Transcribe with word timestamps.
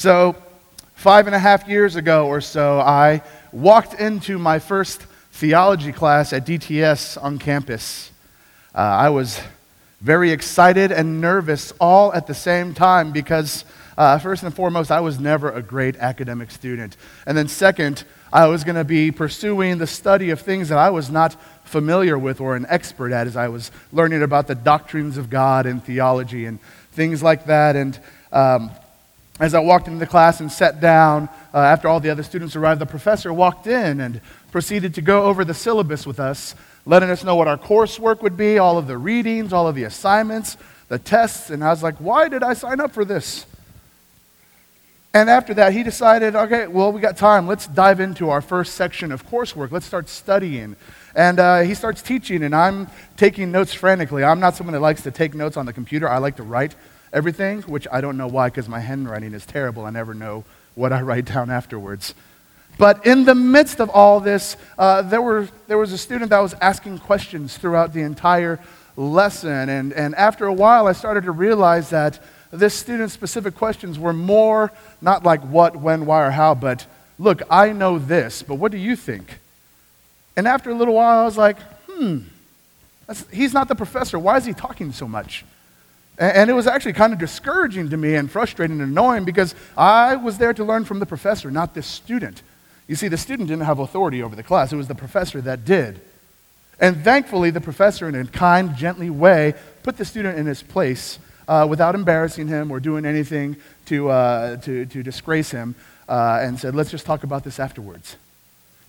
So, 0.00 0.34
five 0.94 1.26
and 1.26 1.36
a 1.36 1.38
half 1.38 1.68
years 1.68 1.94
ago 1.94 2.26
or 2.26 2.40
so, 2.40 2.80
I 2.80 3.20
walked 3.52 4.00
into 4.00 4.38
my 4.38 4.58
first 4.58 5.02
theology 5.32 5.92
class 5.92 6.32
at 6.32 6.46
DTS 6.46 7.22
on 7.22 7.38
campus. 7.38 8.10
Uh, 8.74 8.78
I 8.78 9.10
was 9.10 9.38
very 10.00 10.30
excited 10.30 10.90
and 10.90 11.20
nervous 11.20 11.74
all 11.78 12.14
at 12.14 12.26
the 12.26 12.32
same 12.32 12.72
time 12.72 13.12
because, 13.12 13.66
uh, 13.98 14.18
first 14.18 14.42
and 14.42 14.54
foremost, 14.54 14.90
I 14.90 15.00
was 15.00 15.20
never 15.20 15.50
a 15.50 15.60
great 15.60 15.96
academic 15.98 16.50
student. 16.50 16.96
And 17.26 17.36
then, 17.36 17.46
second, 17.46 18.04
I 18.32 18.46
was 18.46 18.64
going 18.64 18.76
to 18.76 18.84
be 18.84 19.10
pursuing 19.10 19.76
the 19.76 19.86
study 19.86 20.30
of 20.30 20.40
things 20.40 20.70
that 20.70 20.78
I 20.78 20.88
was 20.88 21.10
not 21.10 21.36
familiar 21.64 22.18
with 22.18 22.40
or 22.40 22.56
an 22.56 22.64
expert 22.70 23.12
at 23.12 23.26
as 23.26 23.36
I 23.36 23.48
was 23.48 23.70
learning 23.92 24.22
about 24.22 24.46
the 24.46 24.54
doctrines 24.54 25.18
of 25.18 25.28
God 25.28 25.66
and 25.66 25.84
theology 25.84 26.46
and 26.46 26.58
things 26.92 27.22
like 27.22 27.44
that. 27.44 27.76
And 27.76 28.00
um, 28.32 28.70
as 29.40 29.54
I 29.54 29.60
walked 29.60 29.88
into 29.88 29.98
the 29.98 30.06
class 30.06 30.40
and 30.40 30.52
sat 30.52 30.80
down, 30.80 31.30
uh, 31.54 31.58
after 31.58 31.88
all 31.88 31.98
the 31.98 32.10
other 32.10 32.22
students 32.22 32.54
arrived, 32.56 32.80
the 32.80 32.86
professor 32.86 33.32
walked 33.32 33.66
in 33.66 34.00
and 34.00 34.20
proceeded 34.52 34.94
to 34.94 35.02
go 35.02 35.24
over 35.24 35.46
the 35.46 35.54
syllabus 35.54 36.06
with 36.06 36.20
us, 36.20 36.54
letting 36.84 37.08
us 37.08 37.24
know 37.24 37.34
what 37.34 37.48
our 37.48 37.56
coursework 37.56 38.20
would 38.20 38.36
be, 38.36 38.58
all 38.58 38.76
of 38.76 38.86
the 38.86 38.98
readings, 38.98 39.52
all 39.52 39.66
of 39.66 39.74
the 39.74 39.84
assignments, 39.84 40.58
the 40.88 40.98
tests. 40.98 41.48
And 41.48 41.64
I 41.64 41.70
was 41.70 41.82
like, 41.82 41.96
why 41.96 42.28
did 42.28 42.42
I 42.42 42.52
sign 42.52 42.80
up 42.80 42.92
for 42.92 43.04
this? 43.04 43.46
And 45.14 45.30
after 45.30 45.54
that, 45.54 45.72
he 45.72 45.82
decided, 45.82 46.36
okay, 46.36 46.66
well, 46.66 46.92
we 46.92 47.00
got 47.00 47.16
time. 47.16 47.48
Let's 47.48 47.66
dive 47.66 47.98
into 47.98 48.28
our 48.28 48.42
first 48.42 48.74
section 48.74 49.10
of 49.10 49.26
coursework. 49.26 49.72
Let's 49.72 49.86
start 49.86 50.08
studying. 50.08 50.76
And 51.16 51.40
uh, 51.40 51.60
he 51.60 51.74
starts 51.74 52.02
teaching, 52.02 52.44
and 52.44 52.54
I'm 52.54 52.88
taking 53.16 53.50
notes 53.50 53.72
frantically. 53.72 54.22
I'm 54.22 54.38
not 54.38 54.54
someone 54.54 54.74
that 54.74 54.80
likes 54.80 55.02
to 55.02 55.10
take 55.10 55.34
notes 55.34 55.56
on 55.56 55.64
the 55.64 55.72
computer, 55.72 56.08
I 56.08 56.18
like 56.18 56.36
to 56.36 56.42
write 56.42 56.74
everything, 57.12 57.62
which 57.62 57.86
I 57.90 58.00
don't 58.00 58.16
know 58.16 58.28
why 58.28 58.48
because 58.48 58.68
my 58.68 58.80
handwriting 58.80 59.34
is 59.34 59.46
terrible. 59.46 59.84
I 59.84 59.90
never 59.90 60.14
know 60.14 60.44
what 60.74 60.92
I 60.92 61.02
write 61.02 61.26
down 61.26 61.50
afterwards. 61.50 62.14
But 62.78 63.04
in 63.04 63.24
the 63.24 63.34
midst 63.34 63.80
of 63.80 63.90
all 63.90 64.20
this, 64.20 64.56
uh, 64.78 65.02
there, 65.02 65.20
were, 65.20 65.48
there 65.66 65.76
was 65.76 65.92
a 65.92 65.98
student 65.98 66.30
that 66.30 66.38
was 66.38 66.54
asking 66.54 66.98
questions 66.98 67.56
throughout 67.56 67.92
the 67.92 68.00
entire 68.00 68.58
lesson. 68.96 69.68
And, 69.68 69.92
and 69.92 70.14
after 70.14 70.46
a 70.46 70.52
while, 70.52 70.86
I 70.86 70.92
started 70.92 71.24
to 71.24 71.32
realize 71.32 71.90
that 71.90 72.18
this 72.50 72.74
student's 72.74 73.14
specific 73.14 73.54
questions 73.54 73.98
were 73.98 74.12
more 74.12 74.72
not 75.00 75.24
like 75.24 75.42
what, 75.42 75.76
when, 75.76 76.06
why, 76.06 76.26
or 76.26 76.30
how, 76.30 76.54
but 76.54 76.86
look, 77.18 77.42
I 77.50 77.72
know 77.72 77.98
this, 77.98 78.42
but 78.42 78.54
what 78.54 78.72
do 78.72 78.78
you 78.78 78.96
think? 78.96 79.38
And 80.36 80.48
after 80.48 80.70
a 80.70 80.74
little 80.74 80.94
while, 80.94 81.20
I 81.20 81.24
was 81.24 81.36
like, 81.36 81.58
hmm, 81.86 82.20
he's 83.30 83.52
not 83.52 83.68
the 83.68 83.74
professor. 83.74 84.18
Why 84.18 84.36
is 84.36 84.44
he 84.44 84.52
talking 84.52 84.92
so 84.92 85.06
much? 85.06 85.44
And 86.20 86.50
it 86.50 86.52
was 86.52 86.66
actually 86.66 86.92
kind 86.92 87.14
of 87.14 87.18
discouraging 87.18 87.88
to 87.88 87.96
me 87.96 88.14
and 88.14 88.30
frustrating 88.30 88.78
and 88.80 88.90
annoying 88.90 89.24
because 89.24 89.54
I 89.74 90.16
was 90.16 90.36
there 90.36 90.52
to 90.52 90.62
learn 90.62 90.84
from 90.84 90.98
the 90.98 91.06
professor, 91.06 91.50
not 91.50 91.72
the 91.72 91.82
student. 91.82 92.42
You 92.86 92.94
see, 92.94 93.08
the 93.08 93.16
student 93.16 93.48
didn't 93.48 93.64
have 93.64 93.78
authority 93.78 94.22
over 94.22 94.36
the 94.36 94.42
class, 94.42 94.70
it 94.70 94.76
was 94.76 94.86
the 94.86 94.94
professor 94.94 95.40
that 95.40 95.64
did. 95.64 95.98
And 96.78 97.02
thankfully, 97.02 97.50
the 97.50 97.60
professor, 97.60 98.06
in 98.06 98.14
a 98.14 98.26
kind, 98.26 98.76
gently 98.76 99.08
way, 99.08 99.54
put 99.82 99.96
the 99.96 100.04
student 100.04 100.38
in 100.38 100.44
his 100.44 100.62
place 100.62 101.18
uh, 101.48 101.66
without 101.68 101.94
embarrassing 101.94 102.48
him 102.48 102.70
or 102.70 102.80
doing 102.80 103.06
anything 103.06 103.56
to, 103.86 104.10
uh, 104.10 104.56
to, 104.58 104.84
to 104.86 105.02
disgrace 105.02 105.50
him 105.50 105.74
uh, 106.08 106.38
and 106.42 106.60
said, 106.60 106.74
let's 106.74 106.90
just 106.90 107.06
talk 107.06 107.24
about 107.24 107.44
this 107.44 107.58
afterwards. 107.58 108.16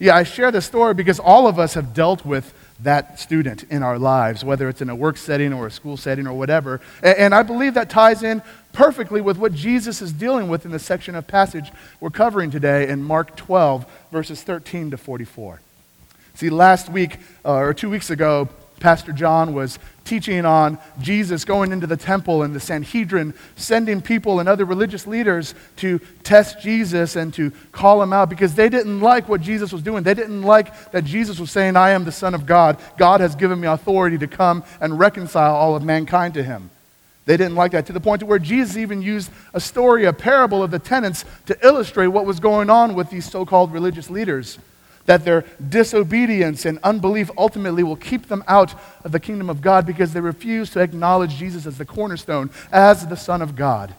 Yeah, 0.01 0.15
I 0.15 0.23
share 0.23 0.49
this 0.49 0.65
story 0.65 0.95
because 0.95 1.19
all 1.19 1.45
of 1.45 1.59
us 1.59 1.75
have 1.75 1.93
dealt 1.93 2.25
with 2.25 2.55
that 2.79 3.19
student 3.19 3.65
in 3.65 3.83
our 3.83 3.99
lives, 3.99 4.43
whether 4.43 4.67
it's 4.67 4.81
in 4.81 4.89
a 4.89 4.95
work 4.95 5.15
setting 5.15 5.53
or 5.53 5.67
a 5.67 5.71
school 5.71 5.95
setting 5.95 6.25
or 6.25 6.33
whatever. 6.33 6.81
And, 7.03 7.35
I 7.35 7.43
believe 7.43 7.75
that 7.75 7.91
ties 7.91 8.23
in 8.23 8.41
perfectly 8.73 9.21
with 9.21 9.37
what 9.37 9.53
Jesus 9.53 10.01
is 10.01 10.11
dealing 10.11 10.47
with 10.47 10.65
in 10.65 10.71
the 10.71 10.79
section 10.79 11.13
of 11.13 11.27
passage 11.27 11.71
we're 11.99 12.09
covering 12.09 12.49
today 12.49 12.89
in 12.89 13.03
Mark 13.03 13.35
12, 13.35 13.85
verses 14.11 14.41
13 14.41 14.89
to 14.89 14.97
44. 14.97 15.61
See, 16.33 16.49
last 16.49 16.89
week, 16.89 17.19
uh, 17.45 17.53
or 17.53 17.75
two 17.75 17.91
weeks 17.91 18.09
ago, 18.09 18.49
Pastor 18.81 19.13
John 19.13 19.53
was 19.53 19.79
teaching 20.03 20.45
on 20.45 20.77
Jesus 20.99 21.45
going 21.45 21.71
into 21.71 21.87
the 21.87 21.95
temple 21.95 22.43
and 22.43 22.53
the 22.53 22.59
Sanhedrin, 22.59 23.33
sending 23.55 24.01
people 24.01 24.41
and 24.41 24.49
other 24.49 24.65
religious 24.65 25.07
leaders 25.07 25.55
to 25.77 25.99
test 26.23 26.59
Jesus 26.61 27.15
and 27.15 27.33
to 27.35 27.51
call 27.71 28.01
him 28.01 28.11
out 28.11 28.29
because 28.29 28.55
they 28.55 28.67
didn't 28.67 28.99
like 28.99 29.29
what 29.29 29.39
Jesus 29.39 29.71
was 29.71 29.81
doing. 29.81 30.03
They 30.03 30.13
didn't 30.13 30.41
like 30.41 30.91
that 30.91 31.05
Jesus 31.05 31.39
was 31.39 31.51
saying, 31.51 31.77
I 31.77 31.91
am 31.91 32.03
the 32.03 32.11
Son 32.11 32.33
of 32.33 32.45
God. 32.45 32.77
God 32.97 33.21
has 33.21 33.35
given 33.35 33.61
me 33.61 33.67
authority 33.67 34.17
to 34.17 34.27
come 34.27 34.63
and 34.81 34.99
reconcile 34.99 35.55
all 35.55 35.75
of 35.75 35.83
mankind 35.83 36.33
to 36.33 36.43
him. 36.43 36.69
They 37.25 37.37
didn't 37.37 37.55
like 37.55 37.71
that 37.71 37.85
to 37.85 37.93
the 37.93 38.01
point 38.01 38.21
to 38.21 38.25
where 38.25 38.39
Jesus 38.39 38.75
even 38.77 39.01
used 39.01 39.31
a 39.53 39.61
story, 39.61 40.05
a 40.05 40.13
parable 40.13 40.63
of 40.63 40.71
the 40.71 40.79
tenants 40.79 41.23
to 41.45 41.57
illustrate 41.65 42.07
what 42.07 42.25
was 42.25 42.39
going 42.39 42.69
on 42.69 42.95
with 42.95 43.11
these 43.11 43.29
so 43.29 43.45
called 43.45 43.71
religious 43.71 44.09
leaders 44.09 44.57
that 45.05 45.25
their 45.25 45.45
disobedience 45.69 46.65
and 46.65 46.79
unbelief 46.83 47.31
ultimately 47.37 47.83
will 47.83 47.95
keep 47.95 48.27
them 48.27 48.43
out 48.47 48.73
of 49.03 49.11
the 49.11 49.19
kingdom 49.19 49.49
of 49.49 49.61
God 49.61 49.85
because 49.85 50.13
they 50.13 50.21
refuse 50.21 50.69
to 50.71 50.79
acknowledge 50.79 51.35
Jesus 51.35 51.65
as 51.65 51.77
the 51.77 51.85
cornerstone, 51.85 52.49
as 52.71 53.07
the 53.07 53.17
Son 53.17 53.41
of 53.41 53.55
God. 53.55 53.93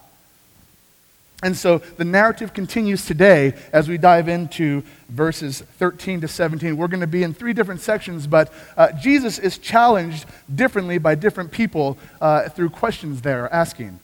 And 1.43 1.57
so 1.57 1.79
the 1.79 2.05
narrative 2.05 2.55
continues 2.55 3.05
today 3.05 3.55
as 3.73 3.89
we 3.89 3.99
dive 3.99 4.29
into 4.29 4.85
verses 5.09 5.61
13 5.61 6.21
to 6.21 6.29
17. 6.29 6.77
We're 6.77 6.87
going 6.87 7.01
to 7.01 7.09
be 7.09 7.25
in 7.25 7.35
three 7.35 7.53
different 7.53 7.81
sections, 7.81 8.29
but 8.29 8.53
uh, 8.77 8.93
Jesus 8.93 9.41
is 9.41 9.59
challenged 9.59 10.25
differently 10.55 10.99
by 10.99 11.17
different 11.17 11.51
people 11.51 11.99
uh, 12.21 12.49
through 12.49 12.71
questions 12.71 13.23
they're 13.23 13.53
asking. 13.53 13.99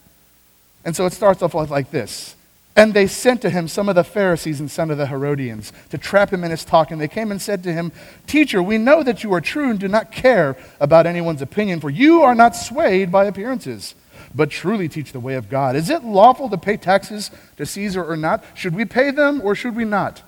And 0.84 0.96
so 0.96 1.06
it 1.06 1.12
starts 1.12 1.42
off 1.42 1.54
like 1.54 1.92
this 1.92 2.34
and 2.78 2.94
they 2.94 3.08
sent 3.08 3.42
to 3.42 3.50
him 3.50 3.66
some 3.66 3.88
of 3.88 3.96
the 3.96 4.04
Pharisees 4.04 4.60
and 4.60 4.70
some 4.70 4.88
of 4.88 4.98
the 4.98 5.08
Herodians 5.08 5.72
to 5.90 5.98
trap 5.98 6.32
him 6.32 6.44
in 6.44 6.52
his 6.52 6.64
talk. 6.64 6.92
And 6.92 7.00
they 7.00 7.08
came 7.08 7.32
and 7.32 7.42
said 7.42 7.64
to 7.64 7.72
him, 7.72 7.90
Teacher, 8.28 8.62
we 8.62 8.78
know 8.78 9.02
that 9.02 9.24
you 9.24 9.34
are 9.34 9.40
true 9.40 9.68
and 9.68 9.80
do 9.80 9.88
not 9.88 10.12
care 10.12 10.56
about 10.78 11.04
anyone's 11.04 11.42
opinion, 11.42 11.80
for 11.80 11.90
you 11.90 12.22
are 12.22 12.36
not 12.36 12.54
swayed 12.54 13.10
by 13.10 13.24
appearances, 13.24 13.96
but 14.32 14.50
truly 14.50 14.88
teach 14.88 15.10
the 15.10 15.18
way 15.18 15.34
of 15.34 15.50
God. 15.50 15.74
Is 15.74 15.90
it 15.90 16.04
lawful 16.04 16.48
to 16.50 16.56
pay 16.56 16.76
taxes 16.76 17.32
to 17.56 17.66
Caesar 17.66 18.04
or 18.04 18.16
not? 18.16 18.44
Should 18.54 18.76
we 18.76 18.84
pay 18.84 19.10
them 19.10 19.40
or 19.42 19.56
should 19.56 19.74
we 19.74 19.84
not? 19.84 20.22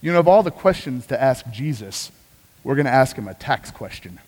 You 0.00 0.14
know, 0.14 0.20
of 0.20 0.26
all 0.26 0.42
the 0.42 0.50
questions 0.50 1.06
to 1.08 1.22
ask 1.22 1.44
Jesus, 1.50 2.10
we're 2.64 2.76
going 2.76 2.86
to 2.86 2.90
ask 2.90 3.14
him 3.14 3.28
a 3.28 3.34
tax 3.34 3.70
question. 3.70 4.20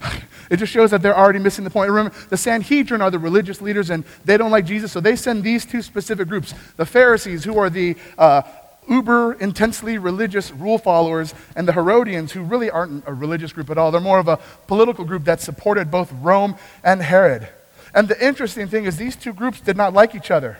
It 0.48 0.58
just 0.58 0.72
shows 0.72 0.92
that 0.92 1.02
they're 1.02 1.16
already 1.16 1.40
missing 1.40 1.64
the 1.64 1.70
point. 1.70 1.90
Remember, 1.90 2.16
the 2.28 2.36
Sanhedrin 2.36 3.02
are 3.02 3.10
the 3.10 3.18
religious 3.18 3.60
leaders, 3.60 3.90
and 3.90 4.04
they 4.24 4.36
don't 4.36 4.52
like 4.52 4.64
Jesus, 4.64 4.92
so 4.92 5.00
they 5.00 5.16
send 5.16 5.42
these 5.42 5.64
two 5.64 5.82
specific 5.82 6.28
groups 6.28 6.54
the 6.76 6.86
Pharisees, 6.86 7.42
who 7.42 7.58
are 7.58 7.68
the 7.68 7.96
uh, 8.16 8.42
uber 8.88 9.32
intensely 9.34 9.98
religious 9.98 10.52
rule 10.52 10.78
followers, 10.78 11.34
and 11.56 11.66
the 11.66 11.72
Herodians, 11.72 12.32
who 12.32 12.42
really 12.42 12.70
aren't 12.70 13.02
a 13.08 13.12
religious 13.12 13.52
group 13.52 13.70
at 13.70 13.78
all. 13.78 13.90
They're 13.90 14.00
more 14.00 14.20
of 14.20 14.28
a 14.28 14.38
political 14.66 15.04
group 15.04 15.24
that 15.24 15.40
supported 15.40 15.90
both 15.90 16.12
Rome 16.12 16.56
and 16.84 17.02
Herod. 17.02 17.48
And 17.92 18.08
the 18.08 18.24
interesting 18.24 18.68
thing 18.68 18.84
is, 18.84 18.96
these 18.96 19.16
two 19.16 19.32
groups 19.32 19.60
did 19.60 19.76
not 19.76 19.92
like 19.92 20.14
each 20.14 20.30
other. 20.30 20.58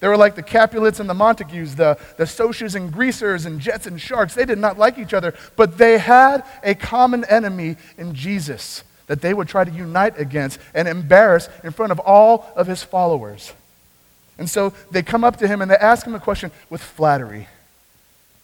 They 0.00 0.08
were 0.08 0.16
like 0.16 0.34
the 0.34 0.42
Capulets 0.42 1.00
and 1.00 1.08
the 1.08 1.14
Montagues, 1.14 1.76
the, 1.76 1.98
the 2.18 2.24
Socs 2.24 2.74
and 2.74 2.92
Greasers 2.92 3.46
and 3.46 3.60
Jets 3.60 3.86
and 3.86 4.00
Sharks. 4.00 4.34
They 4.34 4.44
did 4.44 4.58
not 4.58 4.78
like 4.78 4.98
each 4.98 5.14
other, 5.14 5.34
but 5.56 5.78
they 5.78 5.98
had 5.98 6.44
a 6.62 6.74
common 6.74 7.24
enemy 7.24 7.76
in 7.96 8.14
Jesus 8.14 8.84
that 9.06 9.20
they 9.20 9.32
would 9.32 9.48
try 9.48 9.64
to 9.64 9.70
unite 9.70 10.18
against 10.18 10.58
and 10.74 10.86
embarrass 10.86 11.48
in 11.64 11.72
front 11.72 11.92
of 11.92 11.98
all 12.00 12.52
of 12.56 12.66
his 12.66 12.82
followers. 12.82 13.52
And 14.38 14.50
so 14.50 14.74
they 14.90 15.02
come 15.02 15.24
up 15.24 15.38
to 15.38 15.48
him 15.48 15.62
and 15.62 15.70
they 15.70 15.76
ask 15.76 16.06
him 16.06 16.14
a 16.14 16.20
question 16.20 16.50
with 16.68 16.82
flattery. 16.82 17.48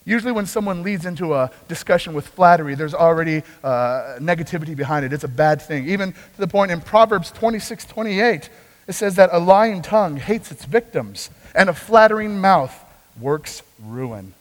Usually, 0.05 0.33
when 0.33 0.47
someone 0.47 0.83
leads 0.83 1.07
into 1.07 1.35
a 1.35 1.51
discussion 1.69 2.13
with 2.13 2.27
flattery, 2.27 2.75
there's 2.75 2.95
already 2.95 3.43
uh, 3.63 4.17
negativity 4.19 4.75
behind 4.75 5.05
it. 5.05 5.13
It's 5.13 5.23
a 5.23 5.29
bad 5.29 5.63
thing. 5.63 5.89
Even 5.89 6.13
to 6.13 6.39
the 6.39 6.49
point 6.49 6.73
in 6.73 6.81
Proverbs 6.81 7.31
26 7.31 7.85
28, 7.85 8.51
it 8.89 8.93
says 8.95 9.15
that 9.17 9.31
a 9.33 9.39
lying 9.39 9.81
tongue 9.81 10.17
hates 10.17 10.51
its 10.51 10.65
victims, 10.65 11.31
and 11.55 11.69
a 11.69 11.75
flattering 11.75 12.41
mouth 12.41 12.75
works 13.21 13.63
ruin. 13.85 14.35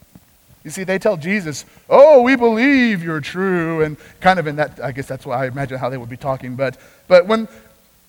You 0.63 0.69
see, 0.72 0.84
they 0.84 1.00
tell 1.00 1.18
Jesus, 1.18 1.66
Oh, 1.90 2.22
we 2.22 2.36
believe 2.36 3.04
you're 3.04 3.22
true. 3.22 3.84
And 3.84 3.98
kind 4.19 4.40
of 4.40 4.48
in 4.48 4.58
that, 4.58 4.80
I 4.84 4.92
guess 4.92 5.08
that's 5.08 5.25
why 5.25 5.44
I 5.44 5.48
imagine 5.48 5.80
how 5.80 5.90
they 5.90 5.98
would 5.98 6.10
be 6.10 6.18
talking. 6.18 6.56
But, 6.56 6.78
but 7.08 7.25
when 7.28 7.48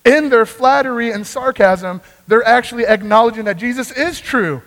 in 0.05 0.29
their 0.29 0.45
flattery 0.45 1.11
and 1.11 1.25
sarcasm, 1.25 2.01
they're 2.27 2.45
actually 2.45 2.85
acknowledging 2.85 3.45
that 3.45 3.57
Jesus 3.57 3.91
is 3.91 4.19
true, 4.19 4.61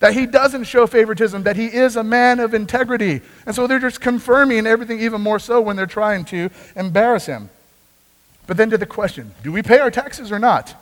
that 0.00 0.14
he 0.14 0.26
doesn't 0.26 0.64
show 0.64 0.86
favoritism, 0.86 1.42
that 1.44 1.56
he 1.56 1.66
is 1.66 1.96
a 1.96 2.04
man 2.04 2.38
of 2.38 2.54
integrity. 2.54 3.20
And 3.46 3.54
so 3.54 3.66
they're 3.66 3.78
just 3.80 4.00
confirming 4.00 4.66
everything 4.66 5.00
even 5.00 5.20
more 5.20 5.38
so 5.38 5.60
when 5.60 5.76
they're 5.76 5.86
trying 5.86 6.24
to 6.26 6.50
embarrass 6.76 7.26
him. 7.26 7.50
But 8.46 8.58
then 8.58 8.70
to 8.70 8.78
the 8.78 8.86
question 8.86 9.32
do 9.42 9.50
we 9.52 9.62
pay 9.62 9.78
our 9.78 9.90
taxes 9.90 10.30
or 10.30 10.38
not? 10.38 10.74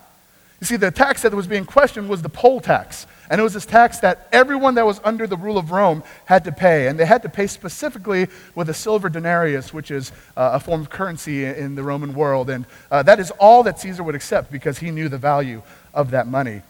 You 0.62 0.66
see, 0.66 0.76
the 0.76 0.92
tax 0.92 1.22
that 1.22 1.34
was 1.34 1.48
being 1.48 1.64
questioned 1.64 2.08
was 2.08 2.22
the 2.22 2.28
poll 2.28 2.60
tax. 2.60 3.08
And 3.28 3.40
it 3.40 3.42
was 3.42 3.52
this 3.52 3.66
tax 3.66 3.98
that 3.98 4.28
everyone 4.30 4.76
that 4.76 4.86
was 4.86 5.00
under 5.02 5.26
the 5.26 5.36
rule 5.36 5.58
of 5.58 5.72
Rome 5.72 6.04
had 6.24 6.44
to 6.44 6.52
pay. 6.52 6.86
And 6.86 7.00
they 7.00 7.04
had 7.04 7.22
to 7.22 7.28
pay 7.28 7.48
specifically 7.48 8.28
with 8.54 8.70
a 8.70 8.74
silver 8.74 9.08
denarius, 9.08 9.74
which 9.74 9.90
is 9.90 10.12
uh, 10.36 10.50
a 10.54 10.60
form 10.60 10.82
of 10.82 10.88
currency 10.88 11.44
in 11.44 11.74
the 11.74 11.82
Roman 11.82 12.14
world. 12.14 12.48
And 12.48 12.64
uh, 12.92 13.02
that 13.02 13.18
is 13.18 13.32
all 13.40 13.64
that 13.64 13.80
Caesar 13.80 14.04
would 14.04 14.14
accept 14.14 14.52
because 14.52 14.78
he 14.78 14.92
knew 14.92 15.08
the 15.08 15.18
value 15.18 15.62
of 15.92 16.12
that 16.12 16.28
money. 16.28 16.62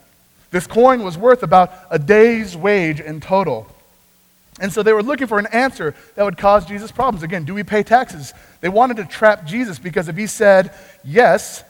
This 0.49 0.65
coin 0.65 1.03
was 1.03 1.15
worth 1.15 1.43
about 1.43 1.71
a 1.91 1.99
day's 1.99 2.57
wage 2.57 2.99
in 2.99 3.21
total. 3.21 3.67
And 4.59 4.73
so 4.73 4.81
they 4.81 4.93
were 4.93 5.03
looking 5.03 5.27
for 5.27 5.37
an 5.37 5.47
answer 5.53 5.93
that 6.15 6.23
would 6.23 6.39
cause 6.39 6.65
Jesus 6.65 6.91
problems. 6.91 7.21
Again, 7.21 7.45
do 7.45 7.53
we 7.53 7.61
pay 7.61 7.83
taxes? 7.83 8.33
They 8.59 8.69
wanted 8.69 8.97
to 8.97 9.05
trap 9.05 9.45
Jesus 9.45 9.77
because 9.77 10.07
if 10.07 10.17
he 10.17 10.25
said 10.25 10.73
yes, 11.03 11.63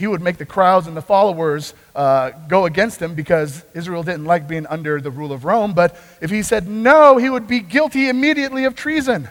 he 0.00 0.06
would 0.06 0.22
make 0.22 0.38
the 0.38 0.46
crowds 0.46 0.86
and 0.86 0.96
the 0.96 1.02
followers 1.02 1.74
uh, 1.94 2.30
go 2.48 2.64
against 2.64 3.02
him 3.02 3.14
because 3.14 3.62
Israel 3.74 4.02
didn't 4.02 4.24
like 4.24 4.48
being 4.48 4.66
under 4.66 4.98
the 4.98 5.10
rule 5.10 5.30
of 5.30 5.44
Rome. 5.44 5.74
But 5.74 5.94
if 6.22 6.30
he 6.30 6.42
said 6.42 6.66
no, 6.66 7.18
he 7.18 7.28
would 7.28 7.46
be 7.46 7.60
guilty 7.60 8.08
immediately 8.08 8.64
of 8.64 8.74
treason. 8.74 9.28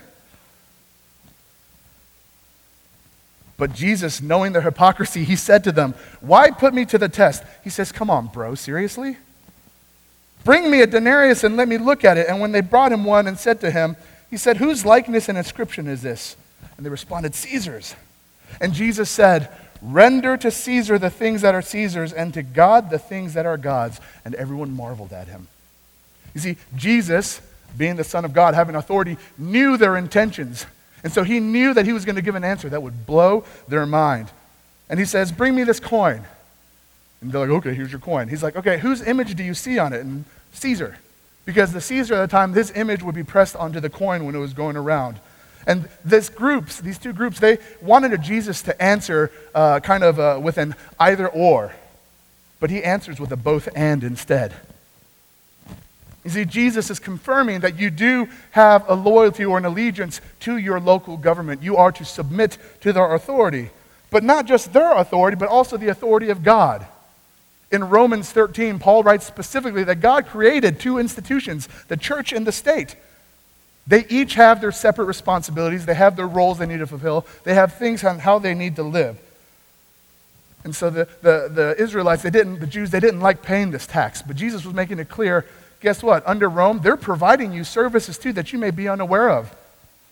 But 3.57 3.73
Jesus, 3.73 4.21
knowing 4.21 4.53
their 4.53 4.61
hypocrisy, 4.61 5.23
he 5.23 5.35
said 5.35 5.63
to 5.63 5.71
them, 5.71 5.95
Why 6.21 6.51
put 6.51 6.73
me 6.73 6.85
to 6.85 6.99
the 6.99 7.09
test? 7.09 7.43
He 7.63 7.71
says, 7.71 7.91
Come 7.91 8.11
on, 8.11 8.27
bro, 8.27 8.53
seriously? 8.53 9.17
Bring 10.45 10.69
me 10.69 10.81
a 10.81 10.87
denarius 10.87 11.43
and 11.43 11.57
let 11.57 11.67
me 11.67 11.79
look 11.79 12.05
at 12.05 12.17
it. 12.17 12.27
And 12.29 12.39
when 12.39 12.51
they 12.51 12.61
brought 12.61 12.91
him 12.91 13.03
one 13.03 13.25
and 13.25 13.39
said 13.39 13.59
to 13.61 13.71
him, 13.71 13.97
He 14.29 14.37
said, 14.37 14.57
Whose 14.57 14.85
likeness 14.85 15.29
and 15.29 15.37
inscription 15.37 15.87
is 15.87 16.03
this? 16.03 16.37
And 16.77 16.85
they 16.85 16.91
responded, 16.91 17.33
Caesar's. 17.33 17.95
And 18.61 18.71
Jesus 18.71 19.09
said, 19.09 19.49
Render 19.81 20.35
to 20.37 20.51
Caesar 20.51 20.97
the 20.97 21.09
things 21.09 21.41
that 21.41 21.55
are 21.55 21.61
Caesar's, 21.61 22.11
and 22.11 22.33
to 22.33 22.43
God 22.43 22.89
the 22.89 22.99
things 22.99 23.33
that 23.33 23.45
are 23.45 23.57
God's. 23.57 23.99
And 24.25 24.35
everyone 24.35 24.75
marveled 24.75 25.13
at 25.13 25.27
him. 25.27 25.47
You 26.33 26.41
see, 26.41 26.57
Jesus, 26.75 27.41
being 27.77 27.95
the 27.95 28.03
Son 28.03 28.25
of 28.25 28.33
God, 28.33 28.53
having 28.53 28.75
authority, 28.75 29.17
knew 29.37 29.77
their 29.77 29.97
intentions. 29.97 30.65
And 31.03 31.13
so 31.13 31.23
he 31.23 31.39
knew 31.39 31.73
that 31.73 31.85
he 31.85 31.93
was 31.93 32.05
going 32.05 32.17
to 32.17 32.21
give 32.21 32.35
an 32.35 32.43
answer 32.43 32.69
that 32.69 32.83
would 32.83 33.05
blow 33.05 33.45
their 33.67 33.85
mind. 33.85 34.29
And 34.89 34.99
he 34.99 35.05
says, 35.05 35.31
Bring 35.31 35.55
me 35.55 35.63
this 35.63 35.79
coin. 35.79 36.23
And 37.21 37.31
they're 37.31 37.41
like, 37.41 37.57
Okay, 37.59 37.73
here's 37.73 37.91
your 37.91 38.01
coin. 38.01 38.27
He's 38.27 38.43
like, 38.43 38.55
Okay, 38.55 38.79
whose 38.79 39.01
image 39.01 39.35
do 39.35 39.43
you 39.43 39.53
see 39.53 39.79
on 39.79 39.93
it? 39.93 40.01
And 40.01 40.25
Caesar. 40.53 40.97
Because 41.45 41.71
the 41.71 41.81
Caesar 41.81 42.15
at 42.15 42.21
the 42.21 42.27
time, 42.27 42.51
this 42.51 42.71
image 42.75 43.01
would 43.01 43.15
be 43.15 43.23
pressed 43.23 43.55
onto 43.55 43.79
the 43.79 43.89
coin 43.89 44.25
when 44.25 44.35
it 44.35 44.39
was 44.39 44.53
going 44.53 44.75
around. 44.75 45.19
And 45.67 45.89
this 46.03 46.29
groups, 46.29 46.79
these 46.79 46.97
two 46.97 47.13
groups, 47.13 47.39
they 47.39 47.57
wanted 47.81 48.21
Jesus 48.21 48.61
to 48.63 48.81
answer 48.81 49.31
uh, 49.53 49.79
kind 49.81 50.03
of 50.03 50.19
uh, 50.19 50.39
with 50.41 50.57
an 50.57 50.75
either 50.99 51.27
or. 51.27 51.73
But 52.59 52.69
he 52.69 52.83
answers 52.83 53.19
with 53.19 53.31
a 53.31 53.37
both 53.37 53.69
and 53.75 54.03
instead. 54.03 54.53
You 56.23 56.31
see, 56.31 56.45
Jesus 56.45 56.89
is 56.89 56.99
confirming 56.99 57.61
that 57.61 57.79
you 57.79 57.89
do 57.89 58.27
have 58.51 58.87
a 58.89 58.93
loyalty 58.93 59.45
or 59.45 59.57
an 59.57 59.65
allegiance 59.65 60.19
to 60.41 60.57
your 60.57 60.79
local 60.79 61.17
government. 61.17 61.63
You 61.63 61.77
are 61.77 61.91
to 61.93 62.03
submit 62.03 62.57
to 62.81 62.91
their 62.91 63.13
authority. 63.13 63.69
But 64.11 64.23
not 64.23 64.45
just 64.45 64.73
their 64.73 64.93
authority, 64.93 65.37
but 65.37 65.49
also 65.49 65.77
the 65.77 65.87
authority 65.87 66.29
of 66.29 66.43
God. 66.43 66.85
In 67.71 67.83
Romans 67.89 68.31
13, 68.31 68.79
Paul 68.79 69.03
writes 69.03 69.25
specifically 69.25 69.83
that 69.83 70.01
God 70.01 70.25
created 70.25 70.79
two 70.79 70.97
institutions, 70.97 71.69
the 71.87 71.97
church 71.97 72.33
and 72.33 72.45
the 72.45 72.51
state. 72.51 72.95
They 73.89 74.05
each 74.07 74.35
have 74.35 74.61
their 74.61 74.71
separate 74.71 75.05
responsibilities, 75.05 75.87
they 75.87 75.95
have 75.95 76.15
their 76.15 76.27
roles 76.27 76.59
they 76.59 76.67
need 76.67 76.77
to 76.77 76.87
fulfill, 76.87 77.25
they 77.43 77.55
have 77.55 77.73
things 77.73 78.03
on 78.03 78.19
how 78.19 78.37
they 78.37 78.53
need 78.53 78.75
to 78.75 78.83
live. 78.83 79.17
And 80.63 80.75
so 80.75 80.91
the, 80.91 81.07
the, 81.23 81.49
the 81.51 81.75
Israelites, 81.79 82.21
they 82.21 82.29
didn't, 82.29 82.59
the 82.59 82.67
Jews, 82.67 82.91
they 82.91 82.99
didn't 82.99 83.21
like 83.21 83.41
paying 83.41 83.71
this 83.71 83.87
tax. 83.87 84.21
But 84.21 84.35
Jesus 84.35 84.63
was 84.63 84.75
making 84.75 84.99
it 84.99 85.09
clear 85.09 85.45
guess 85.79 86.03
what? 86.03 86.27
Under 86.27 86.49
Rome, 86.49 86.81
they're 86.83 86.97
providing 86.97 87.53
you 87.53 87.63
services 87.63 88.17
too 88.17 88.33
that 88.33 88.51
you 88.51 88.59
may 88.59 88.69
be 88.69 88.87
unaware 88.87 89.29
of, 89.29 89.55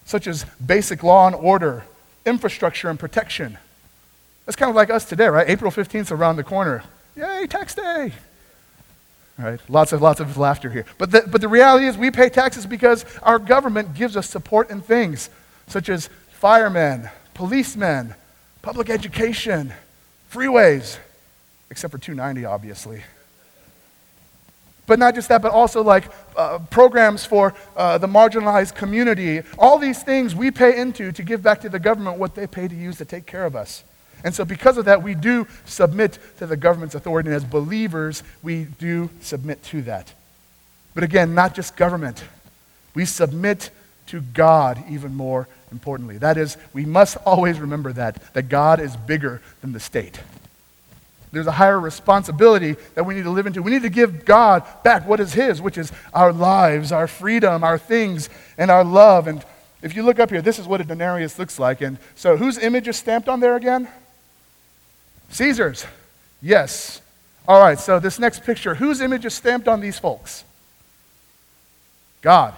such 0.06 0.26
as 0.26 0.46
basic 0.66 1.04
law 1.04 1.28
and 1.28 1.36
order, 1.36 1.84
infrastructure 2.26 2.90
and 2.90 2.98
protection. 2.98 3.58
That's 4.46 4.56
kind 4.56 4.70
of 4.70 4.76
like 4.76 4.90
us 4.90 5.06
today, 5.06 5.28
right? 5.28 5.48
April 5.48 5.70
15th 5.70 5.96
is 5.96 6.12
around 6.12 6.38
the 6.38 6.44
corner. 6.44 6.84
Yay, 7.16 7.48
tax 7.48 7.76
day! 7.76 8.14
Right? 9.38 9.60
Lots 9.70 9.94
of 9.94 10.02
lots 10.02 10.20
of 10.20 10.36
laughter 10.38 10.70
here. 10.70 10.86
But 10.98 11.12
the, 11.12 11.24
but 11.28 11.42
the 11.42 11.48
reality 11.48 11.86
is 11.86 11.98
we 11.98 12.10
pay 12.10 12.30
taxes 12.30 12.66
because 12.66 13.06
our 13.22 13.38
government 13.38 13.94
gives 13.94 14.18
us 14.18 14.28
support 14.28 14.72
in 14.72 14.82
things 14.82 15.30
such 15.68 15.90
as 15.90 16.10
firemen, 16.30 17.10
policemen, 17.36 18.16
public 18.62 18.90
education, 18.90 19.74
freeways, 20.32 20.98
except 21.70 21.92
for 21.92 22.00
290, 22.00 22.46
obviously. 22.46 23.04
But 24.88 25.00
not 25.00 25.16
just 25.16 25.30
that, 25.30 25.42
but 25.42 25.52
also 25.52 25.84
like 25.84 26.06
uh, 26.36 26.60
programs 26.72 27.26
for 27.26 27.54
uh, 27.76 27.98
the 27.98 28.08
marginalized 28.08 28.74
community. 28.74 29.42
All 29.60 29.78
these 29.78 30.02
things 30.02 30.34
we 30.34 30.50
pay 30.50 30.80
into 30.80 31.12
to 31.12 31.24
give 31.24 31.44
back 31.44 31.62
to 31.62 31.70
the 31.70 31.80
government 31.80 32.18
what 32.18 32.36
they 32.36 32.48
pay 32.48 32.68
to 32.68 32.76
use 32.76 32.98
to 32.98 33.06
take 33.06 33.26
care 33.26 33.46
of 33.46 33.56
us. 33.56 33.84
And 34.28 34.36
so, 34.36 34.44
because 34.44 34.78
of 34.78 34.84
that, 34.84 35.04
we 35.04 35.16
do 35.16 35.48
submit 35.64 36.20
to 36.40 36.46
the 36.46 36.58
government's 36.58 36.96
authority. 36.96 37.30
And 37.30 37.36
as 37.38 37.46
believers, 37.46 38.24
we 38.44 38.66
do 38.66 39.10
submit 39.22 39.64
to 39.64 39.84
that. 39.84 40.14
But 40.94 41.06
again, 41.06 41.34
not 41.34 41.56
just 41.56 41.78
government, 41.78 42.22
we 42.94 43.06
submit 43.06 43.70
to 44.08 44.20
God 44.20 44.84
even 44.90 45.16
more 45.16 45.48
importantly. 45.72 46.18
That 46.18 46.38
is, 46.38 46.58
we 46.74 46.84
must 46.84 47.16
always 47.26 47.58
remember 47.58 47.94
that, 47.94 48.22
that 48.34 48.50
God 48.50 48.82
is 48.82 48.98
bigger 48.98 49.42
than 49.62 49.72
the 49.72 49.80
state. 49.80 50.20
There's 51.32 51.48
a 51.48 51.54
higher 51.54 51.80
responsibility 51.80 52.76
that 52.96 53.06
we 53.06 53.16
need 53.16 53.24
to 53.24 53.30
live 53.30 53.48
into. 53.48 53.64
We 53.64 53.72
need 53.72 53.84
to 53.84 53.90
give 53.90 54.26
God 54.26 54.66
back 54.84 55.08
what 55.08 55.22
is 55.22 55.32
His, 55.32 55.62
which 55.62 55.78
is 55.78 55.90
our 56.14 56.34
lives, 56.34 56.92
our 56.92 57.08
freedom, 57.08 57.64
our 57.64 57.78
things, 57.78 58.30
and 58.58 58.70
our 58.70 58.84
love. 58.84 59.28
And 59.28 59.42
if 59.82 59.96
you 59.96 60.04
look 60.04 60.20
up 60.20 60.32
here, 60.32 60.42
this 60.42 60.60
is 60.60 60.68
what 60.68 60.82
a 60.82 60.84
denarius 60.84 61.40
looks 61.40 61.58
like. 61.58 61.80
And 61.80 61.98
so, 62.16 62.36
whose 62.36 62.58
image 62.58 62.90
is 62.90 62.98
stamped 62.98 63.30
on 63.30 63.40
there 63.40 63.56
again? 63.56 63.88
Caesar's. 65.30 65.86
Yes. 66.42 67.02
All 67.48 67.62
right, 67.62 67.80
so 67.80 68.00
this 68.00 68.20
next 68.20 68.44
picture, 68.44 68.76
whose 68.76 69.02
image 69.02 69.26
is 69.26 69.34
stamped 69.34 69.68
on 69.68 69.80
these 69.80 69.98
folks? 69.98 70.44
God 72.22 72.54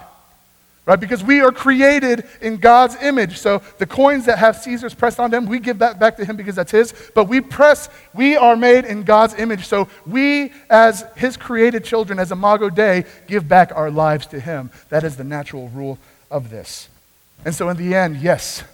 right? 0.90 0.98
Because 0.98 1.22
we 1.22 1.40
are 1.40 1.52
created 1.52 2.24
in 2.40 2.56
God's 2.56 2.96
image. 3.00 3.38
So 3.38 3.62
the 3.78 3.86
coins 3.86 4.26
that 4.26 4.38
have 4.38 4.56
Caesar's 4.56 4.92
pressed 4.92 5.20
on 5.20 5.30
them, 5.30 5.46
we 5.46 5.60
give 5.60 5.78
that 5.78 6.00
back 6.00 6.16
to 6.16 6.24
him 6.24 6.34
because 6.34 6.56
that's 6.56 6.72
his. 6.72 6.92
But 7.14 7.28
we 7.28 7.40
press, 7.40 7.88
we 8.12 8.36
are 8.36 8.56
made 8.56 8.84
in 8.84 9.04
God's 9.04 9.34
image. 9.34 9.66
So 9.66 9.88
we, 10.04 10.52
as 10.68 11.04
his 11.16 11.36
created 11.36 11.84
children, 11.84 12.18
as 12.18 12.32
Imago 12.32 12.70
Dei, 12.70 13.04
give 13.28 13.48
back 13.48 13.70
our 13.72 13.88
lives 13.88 14.26
to 14.28 14.40
him. 14.40 14.70
That 14.88 15.04
is 15.04 15.16
the 15.16 15.22
natural 15.22 15.68
rule 15.68 15.96
of 16.28 16.50
this. 16.50 16.88
And 17.44 17.54
so 17.54 17.68
in 17.68 17.76
the 17.76 17.94
end, 17.94 18.16
yes, 18.16 18.64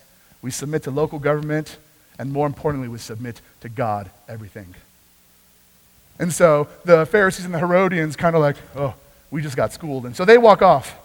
we 0.40 0.50
submit 0.50 0.84
to 0.84 0.90
local 0.90 1.19
government, 1.19 1.76
and 2.18 2.32
more 2.32 2.46
importantly, 2.46 2.88
we 2.88 2.98
submit 2.98 3.40
to 3.60 3.68
God 3.68 4.10
everything. 4.28 4.74
And 6.18 6.32
so 6.32 6.68
the 6.84 7.06
Pharisees 7.06 7.44
and 7.44 7.54
the 7.54 7.58
Herodians 7.58 8.16
kind 8.16 8.34
of 8.34 8.42
like, 8.42 8.56
oh, 8.74 8.94
we 9.31 9.43
just 9.43 9.56
got 9.56 9.72
schooled. 9.72 10.06
And 10.06 10.17
so 10.17 10.24
they 10.24 10.38
walk 10.38 10.62
off. 10.62 10.96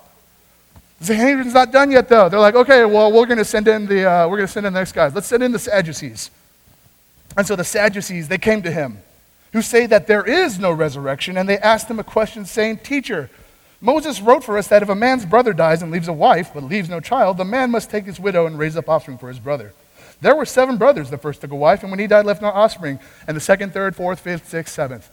The 1.00 1.08
Sanhedrin's 1.08 1.54
not 1.54 1.72
done 1.72 1.92
yet, 1.92 2.08
though. 2.08 2.30
They're 2.30 2.40
like, 2.40 2.56
okay, 2.56 2.86
well, 2.86 3.12
we're 3.12 3.26
going 3.26 3.40
to 3.40 3.46
send 3.46 3.68
in 3.68 3.88
the 3.88 4.10
uh, 4.10 4.28
we're 4.28 4.38
going 4.38 4.48
to 4.48 4.54
send 4.54 4.68
in 4.68 4.74
the 4.74 4.80
next 4.80 4.92
guys. 4.92 5.16
Let's 5.16 5.28
send 5.28 5.42
in 5.42 5.52
the 5.52 5.60
Sadducees. 5.60 6.30
And 7.36 7.48
so 7.48 7.56
the 7.56 7.64
Sadducees 7.64 8.28
they 8.28 8.38
came 8.38 8.62
to 8.62 8.72
him, 8.72 9.00
who 9.52 9.62
say 9.62 9.88
that 9.88 10.06
there 10.06 10.24
is 10.24 10.60
no 10.60 10.72
resurrection, 10.72 11.38
and 11.38 11.50
they 11.50 11.58
asked 11.58 11.90
him 11.90 11.98
a 11.98 12.04
question, 12.04 12.46
saying, 12.46 12.78
"Teacher, 12.80 13.32
Moses 13.82 14.22
wrote 14.22 14.44
for 14.44 14.60
us 14.60 14.68
that 14.68 14.84
if 14.84 14.90
a 14.90 14.96
man's 14.96 15.26
brother 15.26 15.54
dies 15.54 15.82
and 15.82 15.92
leaves 15.92 16.08
a 16.08 16.14
wife 16.14 16.52
but 16.54 16.64
leaves 16.64 16.88
no 16.88 17.00
child, 17.00 17.38
the 17.38 17.46
man 17.46 17.72
must 17.72 17.90
take 17.90 18.06
his 18.06 18.20
widow 18.20 18.46
and 18.46 18.60
raise 18.60 18.78
up 18.78 18.88
offspring 18.88 19.18
for 19.18 19.28
his 19.28 19.40
brother." 19.40 19.74
There 20.22 20.36
were 20.36 20.46
seven 20.46 20.78
brothers. 20.78 21.10
The 21.10 21.18
first 21.18 21.42
took 21.42 21.52
a 21.52 21.56
wife, 21.56 21.82
and 21.82 21.92
when 21.92 22.00
he 22.00 22.08
died, 22.08 22.26
left 22.26 22.42
no 22.42 22.50
offspring. 22.50 23.00
And 23.28 23.36
the 23.36 23.42
second, 23.42 23.74
third, 23.74 23.96
fourth, 23.96 24.20
fifth, 24.20 24.48
sixth, 24.48 24.74
seventh. 24.74 25.10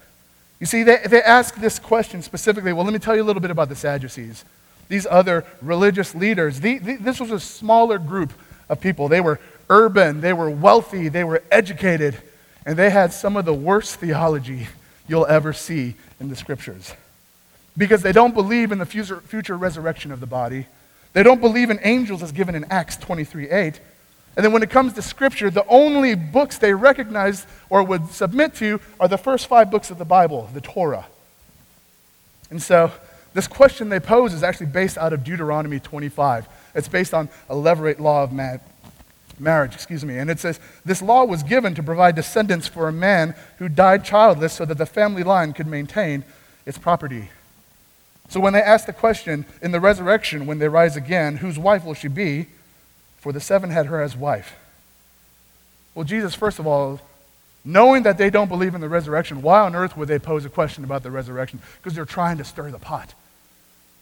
You 0.59 0.65
see, 0.65 0.83
they, 0.83 0.97
they 1.05 1.21
ask 1.21 1.55
this 1.55 1.79
question 1.79 2.21
specifically. 2.21 2.73
Well, 2.73 2.85
let 2.85 2.93
me 2.93 2.99
tell 2.99 3.15
you 3.15 3.23
a 3.23 3.25
little 3.25 3.41
bit 3.41 3.51
about 3.51 3.69
the 3.69 3.75
Sadducees 3.75 4.45
these 4.89 5.07
other 5.09 5.45
religious 5.61 6.13
leaders. 6.13 6.59
The, 6.59 6.79
the, 6.79 6.95
this 6.97 7.19
was 7.19 7.31
a 7.31 7.39
smaller 7.39 7.97
group 7.97 8.33
of 8.67 8.81
people. 8.81 9.07
They 9.07 9.21
were 9.21 9.39
urban, 9.69 10.19
they 10.19 10.33
were 10.33 10.49
wealthy, 10.49 11.07
they 11.07 11.23
were 11.23 11.43
educated, 11.51 12.17
and 12.65 12.75
they 12.75 12.89
had 12.89 13.13
some 13.13 13.37
of 13.37 13.45
the 13.45 13.53
worst 13.53 13.95
theology 13.97 14.67
you'll 15.07 15.27
ever 15.27 15.53
see 15.53 15.95
in 16.19 16.27
the 16.27 16.35
scriptures. 16.35 16.93
Because 17.77 18.01
they 18.01 18.11
don't 18.11 18.33
believe 18.33 18.71
in 18.71 18.79
the 18.79 18.85
future, 18.85 19.21
future 19.21 19.55
resurrection 19.55 20.11
of 20.11 20.19
the 20.19 20.25
body. 20.25 20.65
They 21.13 21.23
don't 21.23 21.39
believe 21.39 21.69
in 21.69 21.79
angels 21.83 22.21
as 22.21 22.31
given 22.31 22.55
in 22.55 22.65
Acts 22.65 22.97
23 22.97 23.49
8. 23.49 23.79
And 24.39 24.45
then 24.45 24.53
when 24.53 24.63
it 24.63 24.69
comes 24.69 24.93
to 24.93 25.01
Scripture, 25.01 25.49
the 25.49 25.67
only 25.67 26.15
books 26.15 26.59
they 26.59 26.73
recognize 26.73 27.45
or 27.69 27.83
would 27.83 28.07
submit 28.07 28.55
to 28.55 28.79
are 28.97 29.09
the 29.09 29.17
first 29.17 29.47
five 29.47 29.69
books 29.69 29.91
of 29.91 29.97
the 29.97 30.05
Bible, 30.05 30.49
the 30.53 30.61
Torah. 30.61 31.07
And 32.49 32.63
so 32.63 32.89
this 33.33 33.49
question 33.49 33.89
they 33.89 33.99
pose 33.99 34.33
is 34.33 34.41
actually 34.41 34.67
based 34.67 34.97
out 34.97 35.11
of 35.11 35.25
Deuteronomy 35.25 35.81
25. 35.81 36.47
It's 36.73 36.87
based 36.87 37.13
on 37.13 37.27
a 37.49 37.53
levirate 37.53 37.99
law 37.99 38.23
of 38.23 38.31
ma- 38.31 38.59
marriage, 39.39 39.73
excuse 39.73 40.05
me. 40.05 40.17
And 40.17 40.29
it 40.29 40.39
says, 40.39 40.61
This 40.85 41.01
law 41.01 41.25
was 41.25 41.43
given 41.43 41.75
to 41.75 41.83
provide 41.83 42.15
descendants 42.15 42.65
for 42.65 42.87
a 42.87 42.93
man 42.93 43.35
who 43.57 43.67
died 43.67 44.05
childless 44.05 44.53
so 44.53 44.63
that 44.63 44.77
the 44.77 44.85
family 44.85 45.23
line 45.23 45.51
could 45.51 45.67
maintain 45.67 46.23
its 46.65 46.77
property. 46.77 47.27
So 48.29 48.39
when 48.39 48.53
they 48.53 48.61
ask 48.61 48.85
the 48.85 48.93
question, 48.93 49.45
in 49.61 49.73
the 49.73 49.81
resurrection, 49.81 50.45
when 50.45 50.59
they 50.59 50.69
rise 50.69 50.95
again, 50.95 51.35
whose 51.35 51.59
wife 51.59 51.83
will 51.83 51.93
she 51.93 52.07
be? 52.07 52.47
For 53.19 53.31
the 53.31 53.39
seven 53.39 53.69
had 53.69 53.87
her 53.87 54.01
as 54.01 54.15
wife. 54.15 54.55
Well, 55.93 56.05
Jesus, 56.05 56.35
first 56.35 56.59
of 56.59 56.67
all, 56.67 56.99
Knowing 57.65 58.03
that 58.03 58.17
they 58.17 58.29
don't 58.29 58.47
believe 58.47 58.73
in 58.73 58.81
the 58.81 58.89
resurrection, 58.89 59.41
why 59.41 59.59
on 59.59 59.75
earth 59.75 59.97
would 59.97 60.07
they 60.07 60.19
pose 60.19 60.45
a 60.45 60.49
question 60.49 60.83
about 60.83 61.03
the 61.03 61.11
resurrection? 61.11 61.59
Because 61.77 61.93
they're 61.93 62.05
trying 62.05 62.37
to 62.37 62.43
stir 62.43 62.71
the 62.71 62.79
pot. 62.79 63.13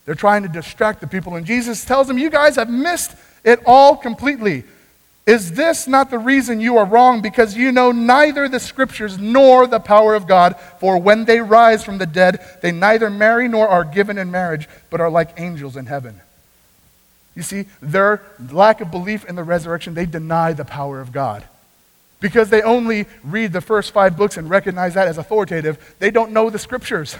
They're 0.05 0.15
trying 0.15 0.43
to 0.43 0.49
distract 0.49 1.01
the 1.01 1.07
people. 1.07 1.35
And 1.35 1.45
Jesus 1.45 1.83
tells 1.83 2.07
them, 2.07 2.17
You 2.17 2.29
guys 2.29 2.55
have 2.55 2.69
missed 2.69 3.15
it 3.43 3.59
all 3.65 3.97
completely. 3.97 4.63
Is 5.25 5.51
this 5.51 5.87
not 5.87 6.09
the 6.09 6.19
reason 6.19 6.61
you 6.61 6.77
are 6.77 6.85
wrong? 6.85 7.21
Because 7.21 7.57
you 7.57 7.73
know 7.73 7.91
neither 7.91 8.47
the 8.47 8.61
scriptures 8.61 9.17
nor 9.17 9.67
the 9.67 9.79
power 9.79 10.15
of 10.15 10.27
God. 10.27 10.55
For 10.79 10.97
when 10.97 11.25
they 11.25 11.41
rise 11.41 11.83
from 11.83 11.97
the 11.97 12.05
dead, 12.05 12.39
they 12.61 12.71
neither 12.71 13.09
marry 13.09 13.49
nor 13.49 13.67
are 13.67 13.83
given 13.83 14.17
in 14.17 14.31
marriage, 14.31 14.69
but 14.89 15.01
are 15.01 15.09
like 15.09 15.37
angels 15.37 15.75
in 15.75 15.87
heaven. 15.87 16.21
You 17.37 17.43
see, 17.43 17.65
their 17.83 18.23
lack 18.51 18.81
of 18.81 18.89
belief 18.89 19.23
in 19.23 19.35
the 19.35 19.43
resurrection, 19.43 19.93
they 19.93 20.07
deny 20.07 20.53
the 20.53 20.65
power 20.65 20.99
of 20.99 21.11
God. 21.11 21.43
Because 22.19 22.49
they 22.49 22.63
only 22.63 23.05
read 23.23 23.53
the 23.53 23.61
first 23.61 23.91
five 23.91 24.17
books 24.17 24.37
and 24.37 24.49
recognize 24.49 24.95
that 24.95 25.07
as 25.07 25.19
authoritative, 25.19 25.95
they 25.99 26.09
don't 26.09 26.31
know 26.31 26.49
the 26.49 26.57
scriptures. 26.57 27.15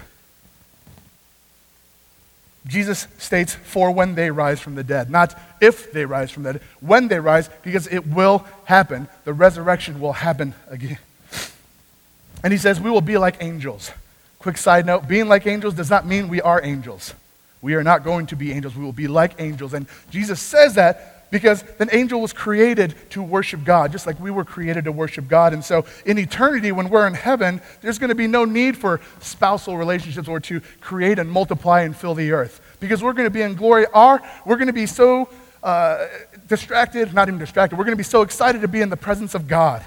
Jesus 2.66 3.06
states, 3.18 3.54
for 3.54 3.92
when 3.92 4.16
they 4.16 4.32
rise 4.32 4.58
from 4.58 4.74
the 4.74 4.82
dead. 4.82 5.08
Not 5.08 5.40
if 5.60 5.92
they 5.92 6.04
rise 6.04 6.32
from 6.32 6.42
the 6.42 6.54
dead, 6.54 6.62
when 6.80 7.06
they 7.06 7.20
rise, 7.20 7.48
because 7.62 7.86
it 7.86 8.04
will 8.04 8.44
happen. 8.64 9.06
The 9.24 9.32
resurrection 9.32 10.00
will 10.00 10.14
happen 10.14 10.52
again. 10.68 10.98
And 12.42 12.52
he 12.52 12.58
says, 12.58 12.80
we 12.80 12.90
will 12.90 13.00
be 13.00 13.18
like 13.18 13.36
angels. 13.40 13.92
Quick 14.40 14.56
side 14.56 14.84
note 14.84 15.06
being 15.06 15.28
like 15.28 15.46
angels 15.46 15.74
does 15.74 15.90
not 15.90 16.06
mean 16.06 16.28
we 16.28 16.40
are 16.40 16.60
angels. 16.60 17.14
We 17.60 17.74
are 17.74 17.82
not 17.82 18.04
going 18.04 18.26
to 18.26 18.36
be 18.36 18.52
angels. 18.52 18.76
We 18.76 18.84
will 18.84 18.92
be 18.92 19.08
like 19.08 19.40
angels. 19.40 19.74
And 19.74 19.86
Jesus 20.10 20.40
says 20.40 20.74
that 20.74 21.30
because 21.30 21.64
an 21.78 21.88
angel 21.92 22.20
was 22.20 22.32
created 22.32 22.94
to 23.10 23.22
worship 23.22 23.64
God, 23.64 23.92
just 23.92 24.06
like 24.06 24.18
we 24.18 24.30
were 24.30 24.44
created 24.44 24.84
to 24.84 24.92
worship 24.92 25.28
God. 25.28 25.52
And 25.52 25.64
so 25.64 25.84
in 26.06 26.18
eternity, 26.18 26.72
when 26.72 26.88
we're 26.88 27.06
in 27.06 27.14
heaven, 27.14 27.60
there's 27.80 27.98
going 27.98 28.08
to 28.08 28.14
be 28.14 28.26
no 28.26 28.44
need 28.44 28.76
for 28.76 29.00
spousal 29.20 29.76
relationships 29.76 30.28
or 30.28 30.40
to 30.40 30.60
create 30.80 31.18
and 31.18 31.30
multiply 31.30 31.82
and 31.82 31.96
fill 31.96 32.14
the 32.14 32.32
earth. 32.32 32.60
Because 32.80 33.02
we're 33.02 33.12
going 33.12 33.26
to 33.26 33.30
be 33.30 33.42
in 33.42 33.54
glory. 33.54 33.86
Our, 33.92 34.22
we're 34.46 34.56
going 34.56 34.68
to 34.68 34.72
be 34.72 34.86
so 34.86 35.28
uh, 35.62 36.06
distracted, 36.46 37.12
not 37.12 37.28
even 37.28 37.38
distracted, 37.38 37.76
we're 37.76 37.84
going 37.84 37.96
to 37.96 37.96
be 37.96 38.04
so 38.04 38.22
excited 38.22 38.62
to 38.62 38.68
be 38.68 38.80
in 38.80 38.88
the 38.88 38.96
presence 38.96 39.34
of 39.34 39.48
God. 39.48 39.84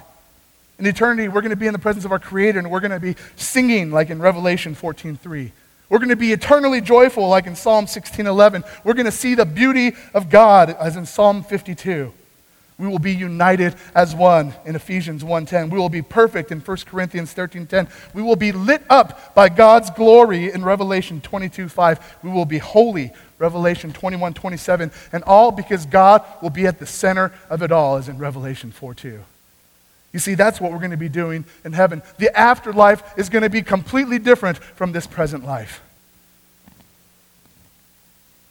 In 0.77 0.85
eternity, 0.87 1.27
we're 1.27 1.41
going 1.41 1.51
to 1.51 1.55
be 1.55 1.67
in 1.67 1.73
the 1.73 1.79
presence 1.79 2.05
of 2.05 2.11
our 2.11 2.19
Creator, 2.19 2.57
and 2.57 2.71
we're 2.71 2.79
going 2.79 2.91
to 2.91 2.99
be 2.99 3.15
singing 3.35 3.91
like 3.91 4.09
in 4.09 4.19
Revelation 4.19 4.73
14 4.73 5.15
3. 5.15 5.51
We're 5.91 5.97
going 5.97 6.07
to 6.07 6.15
be 6.15 6.31
eternally 6.31 6.79
joyful, 6.79 7.27
like 7.27 7.47
in 7.47 7.55
Psalm 7.57 7.85
16:11. 7.85 8.63
We're 8.85 8.93
going 8.93 9.07
to 9.07 9.11
see 9.11 9.35
the 9.35 9.45
beauty 9.45 9.93
of 10.13 10.29
God, 10.29 10.69
as 10.79 10.95
in 10.95 11.05
Psalm 11.05 11.43
52. 11.43 12.13
We 12.77 12.87
will 12.87 12.97
be 12.97 13.13
united 13.13 13.75
as 13.93 14.15
one 14.15 14.53
in 14.65 14.77
Ephesians 14.77 15.21
1:10. 15.21 15.69
We 15.69 15.77
will 15.77 15.89
be 15.89 16.01
perfect 16.01 16.49
in 16.49 16.61
1 16.61 16.77
Corinthians 16.85 17.33
13:10. 17.33 17.89
We 18.13 18.21
will 18.21 18.37
be 18.37 18.53
lit 18.53 18.83
up 18.89 19.35
by 19.35 19.49
God's 19.49 19.89
glory 19.89 20.49
in 20.49 20.63
Revelation 20.63 21.19
22:5. 21.19 21.99
We 22.23 22.29
will 22.29 22.45
be 22.45 22.59
holy, 22.59 23.11
Revelation 23.37 23.91
21:27, 23.91 24.93
and 25.11 25.25
all 25.25 25.51
because 25.51 25.85
God 25.85 26.23
will 26.41 26.51
be 26.51 26.67
at 26.67 26.79
the 26.79 26.87
center 26.87 27.33
of 27.49 27.61
it 27.61 27.71
all, 27.73 27.97
as 27.97 28.07
in 28.07 28.17
Revelation 28.17 28.71
4:2. 28.71 29.19
You 30.13 30.19
see, 30.19 30.35
that's 30.35 30.59
what 30.59 30.71
we're 30.71 30.79
going 30.79 30.91
to 30.91 30.97
be 30.97 31.09
doing 31.09 31.45
in 31.63 31.73
heaven. 31.73 32.01
The 32.17 32.37
afterlife 32.37 33.17
is 33.17 33.29
going 33.29 33.43
to 33.43 33.49
be 33.49 33.61
completely 33.61 34.19
different 34.19 34.57
from 34.57 34.91
this 34.91 35.07
present 35.07 35.45
life. 35.45 35.81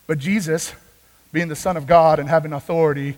But 0.07 0.19
Jesus, 0.19 0.75
being 1.33 1.49
the 1.49 1.57
Son 1.57 1.77
of 1.77 1.87
God 1.87 2.19
and 2.19 2.29
having 2.29 2.53
authority 2.53 3.17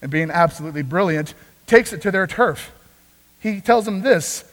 and 0.00 0.10
being 0.10 0.30
absolutely 0.30 0.82
brilliant, 0.82 1.34
takes 1.66 1.92
it 1.92 2.02
to 2.02 2.10
their 2.10 2.26
turf. 2.26 2.72
He 3.40 3.60
tells 3.60 3.84
them 3.84 4.02
this 4.02 4.44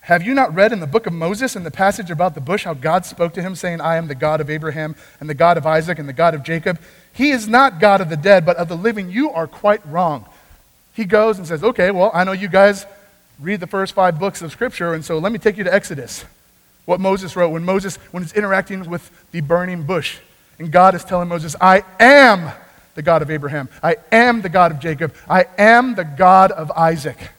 Have 0.00 0.22
you 0.22 0.34
not 0.34 0.54
read 0.54 0.72
in 0.72 0.80
the 0.80 0.86
book 0.86 1.06
of 1.06 1.14
Moses, 1.14 1.56
in 1.56 1.64
the 1.64 1.70
passage 1.70 2.10
about 2.10 2.34
the 2.34 2.40
bush, 2.40 2.64
how 2.64 2.74
God 2.74 3.06
spoke 3.06 3.32
to 3.34 3.42
him, 3.42 3.56
saying, 3.56 3.80
I 3.80 3.96
am 3.96 4.06
the 4.06 4.14
God 4.14 4.40
of 4.40 4.50
Abraham 4.50 4.94
and 5.18 5.28
the 5.28 5.34
God 5.34 5.56
of 5.56 5.66
Isaac 5.66 5.98
and 5.98 6.08
the 6.08 6.12
God 6.12 6.34
of 6.34 6.42
Jacob? 6.42 6.78
He 7.14 7.30
is 7.30 7.48
not 7.48 7.80
God 7.80 8.00
of 8.00 8.08
the 8.08 8.16
dead, 8.16 8.44
but 8.44 8.56
of 8.56 8.68
the 8.68 8.76
living. 8.76 9.10
You 9.10 9.30
are 9.30 9.46
quite 9.46 9.84
wrong. 9.86 10.26
He 10.94 11.04
goes 11.04 11.38
and 11.38 11.46
says, 11.46 11.62
Okay, 11.64 11.90
well, 11.90 12.10
I 12.14 12.24
know 12.24 12.32
you 12.32 12.48
guys 12.48 12.86
read 13.40 13.60
the 13.60 13.66
first 13.66 13.94
five 13.94 14.18
books 14.18 14.42
of 14.42 14.52
Scripture, 14.52 14.94
and 14.94 15.04
so 15.04 15.18
let 15.18 15.32
me 15.32 15.38
take 15.38 15.56
you 15.56 15.64
to 15.64 15.72
Exodus. 15.72 16.24
What 16.84 17.00
Moses 17.00 17.36
wrote 17.36 17.50
when 17.50 17.64
Moses, 17.64 17.96
when 18.10 18.22
he's 18.22 18.32
interacting 18.32 18.88
with 18.88 19.10
the 19.30 19.40
burning 19.40 19.84
bush. 19.84 20.18
And 20.58 20.70
God 20.70 20.94
is 20.94 21.04
telling 21.04 21.28
Moses, 21.28 21.56
I 21.60 21.84
am 21.98 22.52
the 22.94 23.02
God 23.02 23.22
of 23.22 23.30
Abraham. 23.30 23.68
I 23.82 23.96
am 24.10 24.42
the 24.42 24.48
God 24.48 24.72
of 24.72 24.80
Jacob. 24.80 25.14
I 25.28 25.46
am 25.58 25.94
the 25.94 26.04
God 26.04 26.50
of 26.50 26.70
Isaac. 26.72 27.30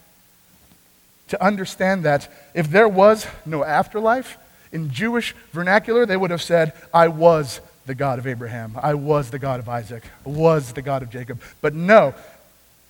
To 1.30 1.44
understand 1.44 2.04
that, 2.04 2.32
if 2.54 2.70
there 2.70 2.88
was 2.88 3.28
no 3.46 3.64
afterlife, 3.64 4.38
in 4.74 4.90
Jewish 4.90 5.36
vernacular, 5.52 6.06
they 6.06 6.18
would 6.18 6.32
have 6.32 6.42
said, 6.42 6.74
I 6.94 7.08
was 7.08 7.62
the 7.86 7.96
God 7.96 8.20
of 8.20 8.28
Abraham. 8.28 8.78
I 8.82 8.96
was 8.96 9.30
the 9.30 9.40
God 9.40 9.60
of 9.60 9.70
Isaac. 9.70 10.04
I 10.26 10.30
was 10.30 10.74
the 10.74 10.82
God 10.82 11.04
of 11.04 11.10
Jacob. 11.10 11.42
But 11.62 11.76
no, 11.76 12.16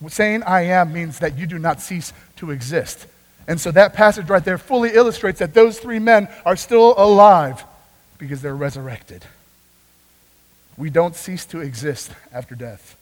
saying 0.09 0.43
I 0.43 0.61
am 0.61 0.93
means 0.93 1.19
that 1.19 1.37
you 1.37 1.45
do 1.47 1.59
not 1.59 1.81
cease 1.81 2.13
to 2.37 2.51
exist. 2.51 3.07
And 3.47 3.59
so 3.59 3.71
that 3.71 3.93
passage 3.93 4.29
right 4.29 4.43
there 4.43 4.57
fully 4.57 4.93
illustrates 4.93 5.39
that 5.39 5.53
those 5.53 5.79
three 5.79 5.99
men 5.99 6.27
are 6.45 6.55
still 6.55 6.93
alive 6.97 7.63
because 8.17 8.41
they're 8.41 8.55
resurrected. 8.55 9.25
We 10.77 10.89
don't 10.89 11.15
cease 11.15 11.45
to 11.47 11.59
exist 11.59 12.11
after 12.31 12.55
death 12.55 12.97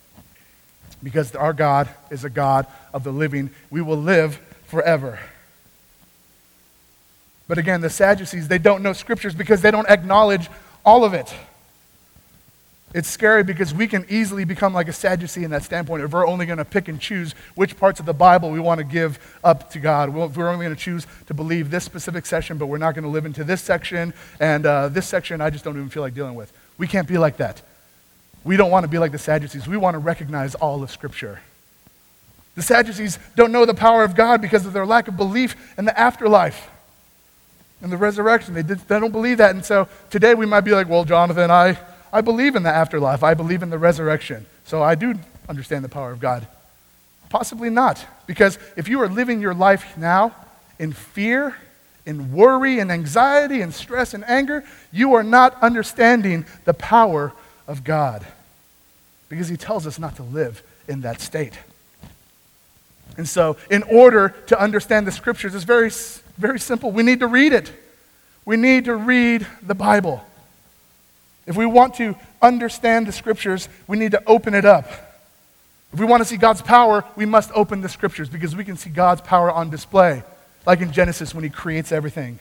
because 1.03 1.35
our 1.35 1.53
God 1.53 1.89
is 2.09 2.23
a 2.23 2.29
God 2.29 2.67
of 2.93 3.03
the 3.03 3.11
living. 3.11 3.49
We 3.69 3.81
will 3.81 3.97
live 3.97 4.41
forever. 4.67 5.19
But 7.47 7.57
again, 7.57 7.81
the 7.81 7.89
Sadducees, 7.89 8.47
they 8.47 8.57
don't 8.57 8.81
know 8.83 8.93
scriptures 8.93 9.35
because 9.35 9.61
they 9.61 9.71
don't 9.71 9.89
acknowledge 9.89 10.49
all 10.85 11.03
of 11.03 11.13
it. 11.13 11.33
It's 12.93 13.07
scary 13.07 13.43
because 13.43 13.73
we 13.73 13.87
can 13.87 14.05
easily 14.09 14.43
become 14.43 14.73
like 14.73 14.89
a 14.89 14.93
Sadducee 14.93 15.45
in 15.45 15.51
that 15.51 15.63
standpoint 15.63 16.03
if 16.03 16.11
we're 16.11 16.27
only 16.27 16.45
going 16.45 16.57
to 16.57 16.65
pick 16.65 16.89
and 16.89 16.99
choose 16.99 17.33
which 17.55 17.77
parts 17.77 18.01
of 18.01 18.05
the 18.05 18.13
Bible 18.13 18.51
we 18.51 18.59
want 18.59 18.79
to 18.79 18.83
give 18.83 19.17
up 19.43 19.71
to 19.71 19.79
God. 19.79 20.09
We're 20.09 20.49
only 20.49 20.65
going 20.65 20.75
to 20.75 20.81
choose 20.81 21.07
to 21.27 21.33
believe 21.33 21.71
this 21.71 21.85
specific 21.85 22.25
section, 22.25 22.57
but 22.57 22.65
we're 22.65 22.77
not 22.77 22.93
going 22.93 23.03
to 23.03 23.09
live 23.09 23.25
into 23.25 23.45
this 23.45 23.61
section, 23.61 24.13
and 24.41 24.65
uh, 24.65 24.89
this 24.89 25.07
section 25.07 25.39
I 25.39 25.49
just 25.49 25.63
don't 25.63 25.77
even 25.77 25.89
feel 25.89 26.03
like 26.03 26.13
dealing 26.13 26.35
with. 26.35 26.51
We 26.77 26.87
can't 26.87 27.07
be 27.07 27.17
like 27.17 27.37
that. 27.37 27.61
We 28.43 28.57
don't 28.57 28.71
want 28.71 28.83
to 28.83 28.89
be 28.89 28.97
like 28.97 29.13
the 29.13 29.19
Sadducees. 29.19 29.67
We 29.67 29.77
want 29.77 29.93
to 29.93 29.99
recognize 29.99 30.55
all 30.55 30.83
of 30.83 30.91
Scripture. 30.91 31.39
The 32.55 32.61
Sadducees 32.61 33.19
don't 33.37 33.53
know 33.53 33.65
the 33.65 33.73
power 33.73 34.03
of 34.03 34.15
God 34.15 34.41
because 34.41 34.65
of 34.65 34.73
their 34.73 34.85
lack 34.85 35.07
of 35.07 35.15
belief 35.15 35.55
in 35.77 35.85
the 35.85 35.97
afterlife 35.97 36.69
and 37.81 37.91
the 37.91 37.97
resurrection. 37.97 38.53
They, 38.53 38.63
did, 38.63 38.79
they 38.79 38.99
don't 38.99 39.11
believe 39.11 39.37
that. 39.37 39.55
And 39.55 39.63
so 39.63 39.87
today 40.09 40.33
we 40.33 40.45
might 40.45 40.61
be 40.61 40.71
like, 40.71 40.89
well, 40.89 41.05
Jonathan, 41.05 41.49
I 41.49 41.77
I 42.13 42.21
believe 42.21 42.55
in 42.55 42.63
the 42.63 42.69
afterlife. 42.69 43.23
I 43.23 43.33
believe 43.33 43.63
in 43.63 43.69
the 43.69 43.77
resurrection. 43.77 44.45
So 44.65 44.83
I 44.83 44.95
do 44.95 45.15
understand 45.47 45.83
the 45.83 45.89
power 45.89 46.11
of 46.11 46.19
God. 46.19 46.47
Possibly 47.29 47.69
not. 47.69 48.05
Because 48.27 48.59
if 48.75 48.89
you 48.89 49.01
are 49.01 49.07
living 49.07 49.41
your 49.41 49.53
life 49.53 49.97
now 49.97 50.35
in 50.77 50.91
fear, 50.91 51.55
in 52.05 52.33
worry, 52.33 52.79
and 52.79 52.91
anxiety, 52.91 53.61
and 53.61 53.73
stress, 53.73 54.13
and 54.13 54.23
anger, 54.25 54.63
you 54.91 55.13
are 55.13 55.23
not 55.23 55.61
understanding 55.61 56.45
the 56.65 56.73
power 56.73 57.31
of 57.67 57.83
God. 57.83 58.25
Because 59.29 59.47
He 59.47 59.57
tells 59.57 59.87
us 59.87 59.97
not 59.97 60.17
to 60.17 60.23
live 60.23 60.61
in 60.87 61.01
that 61.01 61.21
state. 61.21 61.57
And 63.17 63.27
so, 63.27 63.57
in 63.69 63.83
order 63.83 64.29
to 64.47 64.59
understand 64.59 65.05
the 65.05 65.11
scriptures, 65.11 65.53
it's 65.53 65.63
very, 65.63 65.91
very 66.37 66.59
simple. 66.59 66.91
We 66.91 67.03
need 67.03 67.19
to 67.19 67.27
read 67.27 67.53
it. 67.53 67.71
We 68.45 68.57
need 68.57 68.85
to 68.85 68.95
read 68.95 69.45
the 69.61 69.75
Bible. 69.75 70.25
If 71.45 71.57
we 71.57 71.65
want 71.65 71.95
to 71.95 72.15
understand 72.41 73.07
the 73.07 73.11
scriptures, 73.11 73.67
we 73.87 73.97
need 73.97 74.11
to 74.11 74.23
open 74.25 74.53
it 74.53 74.65
up. 74.65 74.85
If 75.93 75.99
we 75.99 76.05
want 76.05 76.21
to 76.21 76.25
see 76.25 76.37
God's 76.37 76.61
power, 76.61 77.03
we 77.15 77.25
must 77.25 77.51
open 77.53 77.81
the 77.81 77.89
scriptures 77.89 78.29
because 78.29 78.55
we 78.55 78.63
can 78.63 78.77
see 78.77 78.89
God's 78.89 79.21
power 79.21 79.51
on 79.51 79.69
display, 79.69 80.23
like 80.65 80.79
in 80.79 80.91
Genesis 80.91 81.33
when 81.33 81.43
he 81.43 81.49
creates 81.49 81.91
everything. 81.91 82.39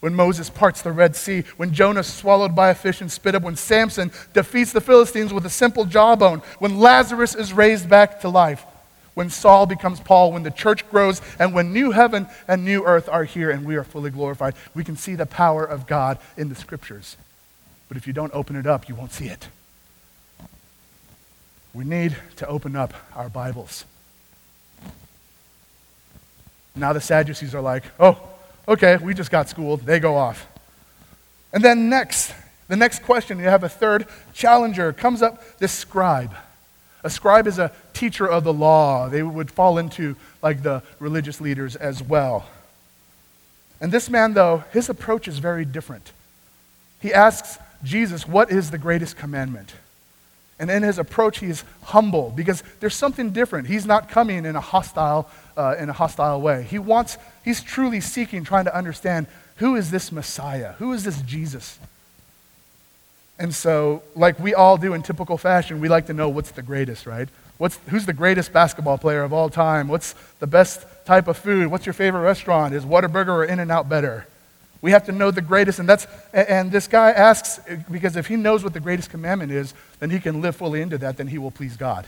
When 0.00 0.14
Moses 0.14 0.50
parts 0.50 0.82
the 0.82 0.92
Red 0.92 1.16
Sea, 1.16 1.42
when 1.56 1.72
Jonah 1.72 2.02
swallowed 2.02 2.54
by 2.54 2.68
a 2.68 2.74
fish 2.74 3.00
and 3.00 3.10
spit 3.10 3.34
up, 3.34 3.42
when 3.42 3.56
Samson 3.56 4.12
defeats 4.34 4.72
the 4.72 4.80
Philistines 4.80 5.32
with 5.32 5.46
a 5.46 5.50
simple 5.50 5.84
jawbone, 5.84 6.42
when 6.58 6.78
Lazarus 6.78 7.34
is 7.34 7.52
raised 7.52 7.88
back 7.88 8.20
to 8.20 8.28
life, 8.28 8.64
when 9.14 9.30
Saul 9.30 9.64
becomes 9.64 9.98
Paul, 9.98 10.32
when 10.32 10.42
the 10.42 10.50
church 10.50 10.88
grows, 10.90 11.22
and 11.38 11.54
when 11.54 11.72
new 11.72 11.90
heaven 11.90 12.28
and 12.46 12.64
new 12.64 12.84
earth 12.84 13.08
are 13.08 13.24
here 13.24 13.50
and 13.50 13.64
we 13.64 13.76
are 13.76 13.84
fully 13.84 14.10
glorified, 14.10 14.54
we 14.74 14.84
can 14.84 14.96
see 14.96 15.14
the 15.14 15.24
power 15.24 15.64
of 15.64 15.86
God 15.86 16.18
in 16.36 16.50
the 16.50 16.54
scriptures. 16.54 17.16
But 17.88 17.96
if 17.96 18.06
you 18.06 18.12
don't 18.12 18.32
open 18.34 18.56
it 18.56 18.66
up, 18.66 18.88
you 18.88 18.94
won't 18.94 19.12
see 19.12 19.26
it. 19.26 19.48
We 21.72 21.84
need 21.84 22.16
to 22.36 22.46
open 22.46 22.74
up 22.74 22.94
our 23.14 23.28
Bibles. 23.28 23.84
Now 26.74 26.92
the 26.92 27.00
Sadducees 27.00 27.54
are 27.54 27.60
like, 27.60 27.84
oh, 28.00 28.20
okay, 28.66 28.96
we 28.96 29.14
just 29.14 29.30
got 29.30 29.48
schooled. 29.48 29.82
They 29.82 30.00
go 30.00 30.16
off. 30.16 30.46
And 31.52 31.64
then 31.64 31.88
next, 31.88 32.34
the 32.68 32.76
next 32.76 33.02
question, 33.02 33.38
you 33.38 33.44
have 33.44 33.62
a 33.62 33.68
third 33.68 34.06
challenger. 34.32 34.92
Comes 34.92 35.22
up 35.22 35.58
this 35.58 35.72
scribe. 35.72 36.34
A 37.04 37.10
scribe 37.10 37.46
is 37.46 37.58
a 37.58 37.72
teacher 37.94 38.26
of 38.26 38.44
the 38.44 38.52
law. 38.52 39.08
They 39.08 39.22
would 39.22 39.50
fall 39.50 39.78
into 39.78 40.16
like 40.42 40.62
the 40.62 40.82
religious 40.98 41.40
leaders 41.40 41.76
as 41.76 42.02
well. 42.02 42.46
And 43.80 43.92
this 43.92 44.10
man, 44.10 44.34
though, 44.34 44.64
his 44.72 44.88
approach 44.88 45.28
is 45.28 45.38
very 45.38 45.64
different. 45.64 46.12
He 47.00 47.12
asks 47.12 47.58
Jesus, 47.82 48.26
What 48.26 48.50
is 48.50 48.70
the 48.70 48.78
greatest 48.78 49.16
commandment? 49.16 49.74
And 50.58 50.70
in 50.70 50.82
his 50.82 50.98
approach, 50.98 51.38
he's 51.38 51.64
humble 51.82 52.32
because 52.34 52.62
there's 52.80 52.94
something 52.94 53.30
different. 53.30 53.68
He's 53.68 53.84
not 53.84 54.08
coming 54.08 54.46
in 54.46 54.56
a 54.56 54.60
hostile, 54.60 55.28
uh, 55.56 55.76
in 55.78 55.90
a 55.90 55.92
hostile 55.92 56.40
way. 56.40 56.62
He 56.62 56.78
wants, 56.78 57.18
he's 57.44 57.62
truly 57.62 58.00
seeking, 58.00 58.42
trying 58.42 58.64
to 58.64 58.74
understand 58.74 59.26
who 59.56 59.76
is 59.76 59.90
this 59.90 60.10
Messiah? 60.10 60.72
Who 60.74 60.92
is 60.92 61.04
this 61.04 61.20
Jesus? 61.22 61.78
And 63.38 63.54
so, 63.54 64.02
like 64.14 64.38
we 64.38 64.54
all 64.54 64.78
do 64.78 64.94
in 64.94 65.02
typical 65.02 65.36
fashion, 65.36 65.80
we 65.80 65.88
like 65.88 66.06
to 66.06 66.14
know 66.14 66.30
what's 66.30 66.52
the 66.52 66.62
greatest, 66.62 67.04
right? 67.04 67.28
What's, 67.58 67.78
who's 67.88 68.06
the 68.06 68.12
greatest 68.14 68.52
basketball 68.52 68.98
player 68.98 69.22
of 69.22 69.32
all 69.32 69.50
time? 69.50 69.88
What's 69.88 70.14
the 70.40 70.46
best 70.46 70.86
type 71.04 71.28
of 71.28 71.36
food? 71.36 71.68
What's 71.68 71.84
your 71.84 71.92
favorite 71.92 72.22
restaurant? 72.22 72.74
Is 72.74 72.84
Whataburger 72.84 73.28
or 73.28 73.44
In 73.44 73.60
N 73.60 73.70
Out 73.70 73.88
better? 73.88 74.26
We 74.82 74.90
have 74.90 75.06
to 75.06 75.12
know 75.12 75.30
the 75.30 75.40
greatest, 75.40 75.78
and 75.78 75.88
that's 75.88 76.06
and 76.32 76.70
this 76.70 76.86
guy 76.86 77.10
asks 77.10 77.60
because 77.90 78.16
if 78.16 78.26
he 78.26 78.36
knows 78.36 78.62
what 78.62 78.72
the 78.72 78.80
greatest 78.80 79.10
commandment 79.10 79.52
is, 79.52 79.74
then 80.00 80.10
he 80.10 80.20
can 80.20 80.40
live 80.40 80.56
fully 80.56 80.82
into 80.82 80.98
that, 80.98 81.16
then 81.16 81.28
he 81.28 81.38
will 81.38 81.50
please 81.50 81.76
God. 81.76 82.06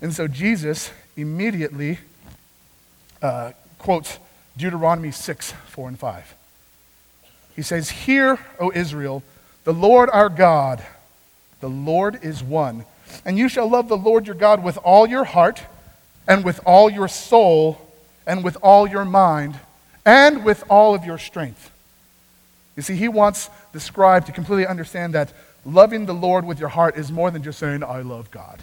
And 0.00 0.14
so 0.14 0.28
Jesus 0.28 0.90
immediately 1.16 1.98
uh, 3.20 3.52
quotes 3.78 4.18
Deuteronomy 4.56 5.10
6, 5.10 5.52
4 5.52 5.88
and 5.88 5.98
5. 5.98 6.34
He 7.56 7.62
says, 7.62 7.90
Hear, 7.90 8.38
O 8.60 8.70
Israel, 8.72 9.24
the 9.64 9.74
Lord 9.74 10.08
our 10.10 10.28
God, 10.28 10.84
the 11.60 11.68
Lord 11.68 12.20
is 12.22 12.42
one. 12.42 12.84
And 13.24 13.36
you 13.36 13.48
shall 13.48 13.68
love 13.68 13.88
the 13.88 13.96
Lord 13.96 14.26
your 14.26 14.36
God 14.36 14.62
with 14.62 14.78
all 14.78 15.06
your 15.06 15.24
heart, 15.24 15.62
and 16.28 16.44
with 16.44 16.60
all 16.64 16.88
your 16.88 17.08
soul, 17.08 17.80
and 18.26 18.44
with 18.44 18.56
all 18.62 18.86
your 18.86 19.04
mind 19.04 19.58
and 20.08 20.42
with 20.42 20.64
all 20.70 20.94
of 20.94 21.04
your 21.04 21.18
strength. 21.18 21.70
You 22.76 22.82
see, 22.82 22.96
he 22.96 23.08
wants 23.08 23.50
the 23.72 23.80
scribe 23.80 24.24
to 24.24 24.32
completely 24.32 24.66
understand 24.66 25.12
that 25.12 25.34
loving 25.66 26.06
the 26.06 26.14
Lord 26.14 26.46
with 26.46 26.58
your 26.58 26.70
heart 26.70 26.96
is 26.96 27.12
more 27.12 27.30
than 27.30 27.42
just 27.42 27.58
saying, 27.58 27.84
I 27.84 28.00
love 28.00 28.30
God. 28.30 28.62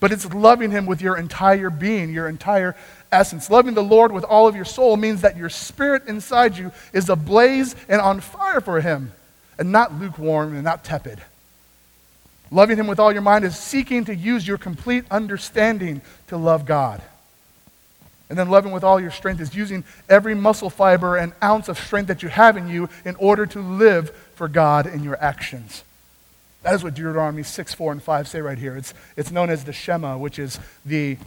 But 0.00 0.12
it's 0.12 0.26
loving 0.34 0.70
him 0.70 0.84
with 0.84 1.00
your 1.00 1.16
entire 1.16 1.70
being, 1.70 2.12
your 2.12 2.28
entire 2.28 2.76
essence. 3.10 3.48
Loving 3.48 3.72
the 3.72 3.82
Lord 3.82 4.12
with 4.12 4.24
all 4.24 4.46
of 4.46 4.54
your 4.54 4.66
soul 4.66 4.98
means 4.98 5.22
that 5.22 5.38
your 5.38 5.48
spirit 5.48 6.02
inside 6.08 6.58
you 6.58 6.72
is 6.92 7.08
ablaze 7.08 7.74
and 7.88 8.02
on 8.02 8.20
fire 8.20 8.60
for 8.60 8.82
him, 8.82 9.12
and 9.58 9.72
not 9.72 9.98
lukewarm 9.98 10.52
and 10.52 10.62
not 10.64 10.84
tepid. 10.84 11.22
Loving 12.50 12.76
him 12.76 12.86
with 12.86 13.00
all 13.00 13.14
your 13.14 13.22
mind 13.22 13.46
is 13.46 13.56
seeking 13.56 14.04
to 14.04 14.14
use 14.14 14.46
your 14.46 14.58
complete 14.58 15.06
understanding 15.10 16.02
to 16.26 16.36
love 16.36 16.66
God. 16.66 17.00
And 18.30 18.38
then 18.38 18.48
loving 18.48 18.72
with 18.72 18.84
all 18.84 19.00
your 19.00 19.10
strength 19.10 19.40
is 19.40 19.54
using 19.54 19.84
every 20.08 20.34
muscle 20.34 20.70
fiber 20.70 21.16
and 21.16 21.32
ounce 21.42 21.68
of 21.68 21.78
strength 21.78 22.08
that 22.08 22.22
you 22.22 22.28
have 22.28 22.56
in 22.56 22.68
you 22.68 22.88
in 23.04 23.16
order 23.16 23.44
to 23.46 23.60
live 23.60 24.10
for 24.34 24.48
God 24.48 24.86
in 24.86 25.04
your 25.04 25.22
actions. 25.22 25.84
That 26.62 26.74
is 26.74 26.82
what 26.82 26.94
Deuteronomy 26.94 27.42
6, 27.42 27.74
4, 27.74 27.92
and 27.92 28.02
5 28.02 28.26
say 28.26 28.40
right 28.40 28.56
here. 28.56 28.76
It's, 28.76 28.94
it's 29.16 29.30
known 29.30 29.50
as 29.50 29.64
the 29.64 29.72
Shema, 29.72 30.16
which 30.16 30.38
is 30.38 30.58
the 30.86 31.18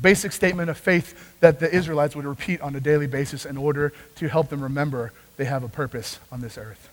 basic 0.00 0.32
statement 0.32 0.68
of 0.68 0.76
faith 0.76 1.38
that 1.40 1.58
the 1.58 1.74
Israelites 1.74 2.14
would 2.14 2.26
repeat 2.26 2.60
on 2.60 2.76
a 2.76 2.80
daily 2.80 3.06
basis 3.06 3.46
in 3.46 3.56
order 3.56 3.94
to 4.16 4.28
help 4.28 4.50
them 4.50 4.62
remember 4.62 5.12
they 5.38 5.46
have 5.46 5.64
a 5.64 5.68
purpose 5.68 6.20
on 6.30 6.42
this 6.42 6.58
earth. 6.58 6.90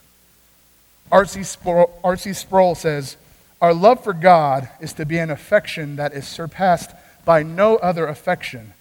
R.C. 1.12 1.42
Sproul, 1.44 2.00
R.C. 2.02 2.32
Sproul 2.32 2.74
says, 2.74 3.18
Our 3.60 3.74
love 3.74 4.02
for 4.02 4.14
God 4.14 4.70
is 4.80 4.94
to 4.94 5.04
be 5.04 5.18
an 5.18 5.30
affection 5.30 5.96
that 5.96 6.14
is 6.14 6.26
surpassed 6.26 6.92
by 7.26 7.42
no 7.42 7.76
other 7.76 8.06
affection 8.06 8.72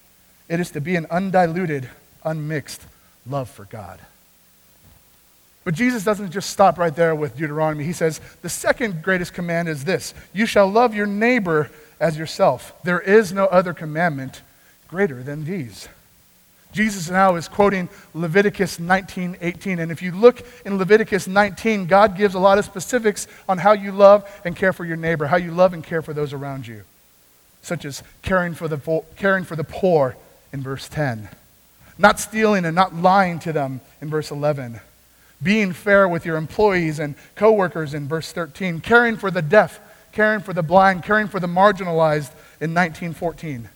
it 0.48 0.60
is 0.60 0.72
to 0.72 0.82
be 0.82 0.96
an 0.96 1.08
undiluted, 1.10 1.90
unmixed 2.24 2.82
love 3.26 3.50
for 3.50 3.66
God. 3.66 4.00
But 5.64 5.74
Jesus 5.74 6.04
doesn't 6.04 6.32
just 6.32 6.52
stop 6.52 6.78
right 6.78 6.96
there 6.96 7.16
with 7.16 7.36
Deuteronomy. 7.36 7.84
He 7.84 7.94
says, 7.94 8.22
The 8.44 8.50
second 8.50 9.02
greatest 9.02 9.34
command 9.34 9.68
is 9.68 9.84
this 9.84 10.14
You 10.32 10.46
shall 10.46 10.68
love 10.68 10.94
your 10.94 11.08
neighbor 11.08 11.72
as 12.00 12.18
yourself. 12.18 12.74
There 12.84 13.00
is 13.00 13.34
no 13.34 13.46
other 13.46 13.74
commandment 13.74 14.42
greater 14.88 15.24
than 15.24 15.46
these. 15.46 15.90
Jesus 16.72 17.10
now 17.10 17.36
is 17.36 17.48
quoting 17.48 17.90
Leviticus 18.14 18.80
19:18 18.80 19.80
and 19.80 19.94
if 19.94 20.02
you 20.02 20.12
look 20.12 20.46
in 20.66 20.78
Leviticus 20.78 21.26
19 21.26 21.86
God 21.88 22.18
gives 22.18 22.36
a 22.36 22.40
lot 22.40 22.58
of 22.58 22.66
specifics 22.66 23.28
on 23.48 23.58
how 23.58 23.72
you 23.72 23.94
love 23.94 24.30
and 24.44 24.58
care 24.58 24.74
for 24.74 24.84
your 24.84 24.98
neighbor, 24.98 25.26
how 25.26 25.38
you 25.38 25.52
love 25.52 25.74
and 25.74 25.84
care 25.84 26.02
for 26.02 26.14
those 26.14 26.34
around 26.34 26.68
you, 26.68 26.84
such 27.62 27.86
as 27.86 28.04
caring 28.24 28.54
for 28.54 28.68
the 28.68 28.78
caring 29.16 29.46
for 29.46 29.56
the 29.56 29.64
poor 29.64 30.18
in 30.54 30.62
verse 30.62 30.88
10. 30.90 31.30
Not 31.98 32.20
stealing 32.20 32.66
and 32.66 32.76
not 32.76 32.96
lying 32.96 33.40
to 33.40 33.54
them 33.54 33.82
in 34.02 34.10
verse 34.10 34.32
11. 34.32 34.80
Being 35.42 35.74
fair 35.74 36.08
with 36.08 36.26
your 36.26 36.38
employees 36.38 37.00
and 37.00 37.16
coworkers 37.36 37.94
in 37.94 38.08
verse 38.08 38.32
13. 38.32 38.82
Caring 38.82 39.18
for 39.18 39.32
the 39.32 39.42
deaf, 39.42 39.80
caring 40.12 40.42
for 40.42 40.54
the 40.54 40.64
blind, 40.64 41.04
caring 41.04 41.28
for 41.28 41.40
the 41.40 41.48
marginalized 41.48 42.32
in 42.60 42.74
1914. 42.74 43.70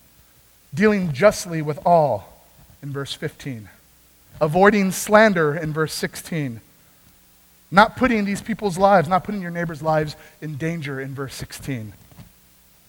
Dealing 0.73 1.13
justly 1.13 1.61
with 1.61 1.79
all 1.85 2.45
in 2.81 2.91
verse 2.91 3.13
15. 3.13 3.69
Avoiding 4.41 4.91
slander 4.91 5.55
in 5.55 5.73
verse 5.73 5.93
16. 5.93 6.61
Not 7.71 7.97
putting 7.97 8.25
these 8.25 8.41
people's 8.41 8.77
lives, 8.77 9.07
not 9.07 9.23
putting 9.23 9.41
your 9.41 9.51
neighbor's 9.51 9.81
lives 9.81 10.15
in 10.41 10.55
danger 10.57 10.99
in 10.99 11.13
verse 11.13 11.35
16 11.35 11.93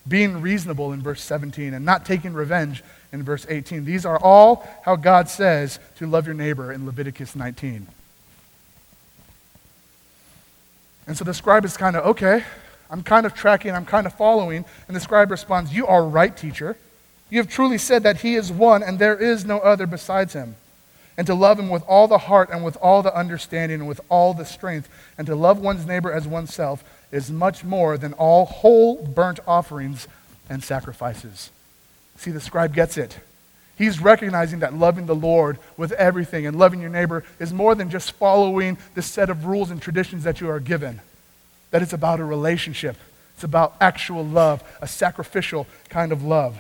being 0.07 0.41
reasonable 0.41 0.93
in 0.93 1.03
verse 1.03 1.23
17, 1.23 1.75
and 1.75 1.85
not 1.85 2.05
taking 2.05 2.33
revenge 2.33 2.83
in 3.13 3.23
verse 3.23 3.47
18. 3.49 3.85
These 3.85 4.07
are 4.07 4.19
all 4.19 4.69
how 4.85 4.97
God 4.97 5.29
says 5.29 5.79
to 5.97 6.07
love 6.07 6.27
your 6.27 6.35
neighbor 6.35 6.73
in 6.73 6.87
Leviticus 6.87 7.35
19. 7.35 7.87
And 11.07 11.17
so 11.17 11.25
the 11.25 11.35
scribe 11.35 11.65
is 11.65 11.77
kind 11.77 11.97
of, 11.97 12.07
okay, 12.07 12.45
I'm 12.89 13.03
kind 13.03 13.27
of 13.27 13.35
tracking, 13.35 13.73
I'm 13.73 13.87
kind 13.87 14.07
of 14.07 14.15
following. 14.15 14.65
And 14.87 14.97
the 14.97 15.01
scribe 15.01 15.31
responds, 15.31 15.73
You 15.73 15.87
are 15.87 16.05
right, 16.05 16.37
teacher. 16.37 16.77
You 17.31 17.39
have 17.39 17.49
truly 17.49 17.79
said 17.79 18.03
that 18.03 18.19
he 18.19 18.35
is 18.35 18.53
one 18.53 18.83
and 18.83 18.99
there 18.99 19.17
is 19.17 19.45
no 19.45 19.59
other 19.59 19.87
besides 19.87 20.33
him. 20.33 20.57
And 21.17 21.27
to 21.27 21.35
love 21.35 21.59
him 21.59 21.69
with 21.69 21.83
all 21.87 22.09
the 22.09 22.19
heart 22.19 22.51
and 22.51 22.65
with 22.65 22.77
all 22.77 23.03
the 23.03 23.15
understanding 23.15 23.81
and 23.81 23.89
with 23.89 24.01
all 24.09 24.33
the 24.33 24.45
strength, 24.45 24.89
and 25.19 25.27
to 25.27 25.35
love 25.35 25.59
one's 25.61 25.87
neighbor 25.87 26.11
as 26.11 26.27
oneself 26.27 26.83
is 27.13 27.31
much 27.31 27.63
more 27.63 27.99
than 27.99 28.13
all 28.15 28.47
whole 28.47 29.05
burnt 29.05 29.39
offerings 29.47 30.09
and 30.49 30.65
sacrifices. 30.65 31.51
See, 32.21 32.31
the 32.31 32.41
scribe 32.41 32.75
gets 32.75 32.99
it. 32.99 33.19
He's 33.79 33.99
recognizing 33.99 34.59
that 34.59 34.75
loving 34.75 35.07
the 35.07 35.15
Lord 35.15 35.59
with 35.79 35.91
everything 35.93 36.47
and 36.47 36.59
loving 36.59 36.83
your 36.83 36.91
neighbor 36.91 37.25
is 37.39 37.51
more 37.51 37.75
than 37.75 37.89
just 37.89 38.13
following 38.13 38.77
the 38.95 39.01
set 39.01 39.31
of 39.31 39.47
rules 39.47 39.71
and 39.71 39.81
traditions 39.81 40.25
that 40.25 40.39
you 40.39 40.51
are 40.51 40.61
given. 40.61 41.01
That 41.71 41.81
it's 41.81 41.95
about 41.95 42.21
a 42.21 42.25
relationship. 42.25 42.99
It's 43.37 43.45
about 43.45 43.75
actual 43.81 44.23
love, 44.23 44.63
a 44.83 44.87
sacrificial 44.87 45.67
kind 45.89 46.13
of 46.13 46.23
love. 46.23 46.59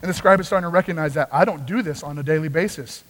And 0.00 0.08
the 0.08 0.14
scribe 0.14 0.38
is 0.38 0.46
starting 0.46 0.70
to 0.70 0.72
recognize 0.72 1.14
that 1.14 1.28
I 1.32 1.44
don't 1.44 1.66
do 1.66 1.82
this 1.82 2.04
on 2.04 2.16
a 2.16 2.22
daily 2.22 2.48
basis. 2.48 3.02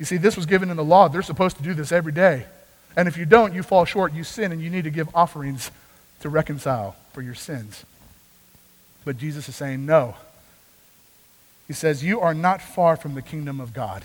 You 0.00 0.04
see, 0.04 0.16
this 0.16 0.34
was 0.34 0.46
given 0.46 0.68
in 0.68 0.76
the 0.76 0.82
law. 0.82 1.06
They're 1.06 1.22
supposed 1.22 1.58
to 1.58 1.62
do 1.62 1.74
this 1.74 1.92
every 1.92 2.10
day. 2.10 2.44
And 2.96 3.06
if 3.06 3.16
you 3.16 3.24
don't, 3.24 3.54
you 3.54 3.62
fall 3.62 3.84
short, 3.84 4.12
you 4.14 4.24
sin, 4.24 4.50
and 4.50 4.60
you 4.60 4.68
need 4.68 4.82
to 4.82 4.90
give 4.90 5.08
offerings 5.14 5.70
to 6.22 6.28
reconcile 6.28 6.96
for 7.12 7.22
your 7.22 7.36
sins. 7.36 7.84
But 9.04 9.16
Jesus 9.16 9.48
is 9.48 9.54
saying, 9.54 9.86
no. 9.86 10.16
He 11.66 11.72
says, 11.72 12.04
You 12.04 12.20
are 12.20 12.34
not 12.34 12.60
far 12.60 12.96
from 12.96 13.14
the 13.14 13.22
kingdom 13.22 13.60
of 13.60 13.72
God. 13.72 14.04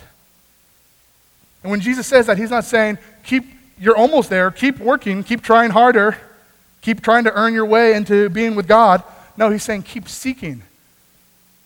And 1.62 1.70
when 1.70 1.80
Jesus 1.80 2.06
says 2.06 2.26
that, 2.26 2.38
he's 2.38 2.50
not 2.50 2.64
saying, 2.64 2.98
keep, 3.22 3.44
you're 3.78 3.96
almost 3.96 4.30
there, 4.30 4.50
keep 4.50 4.78
working, 4.78 5.22
keep 5.22 5.42
trying 5.42 5.70
harder, 5.70 6.16
keep 6.80 7.02
trying 7.02 7.24
to 7.24 7.32
earn 7.32 7.52
your 7.52 7.66
way 7.66 7.94
into 7.94 8.30
being 8.30 8.54
with 8.54 8.66
God. 8.66 9.02
No, 9.36 9.50
he's 9.50 9.62
saying, 9.62 9.82
keep 9.82 10.08
seeking. 10.08 10.62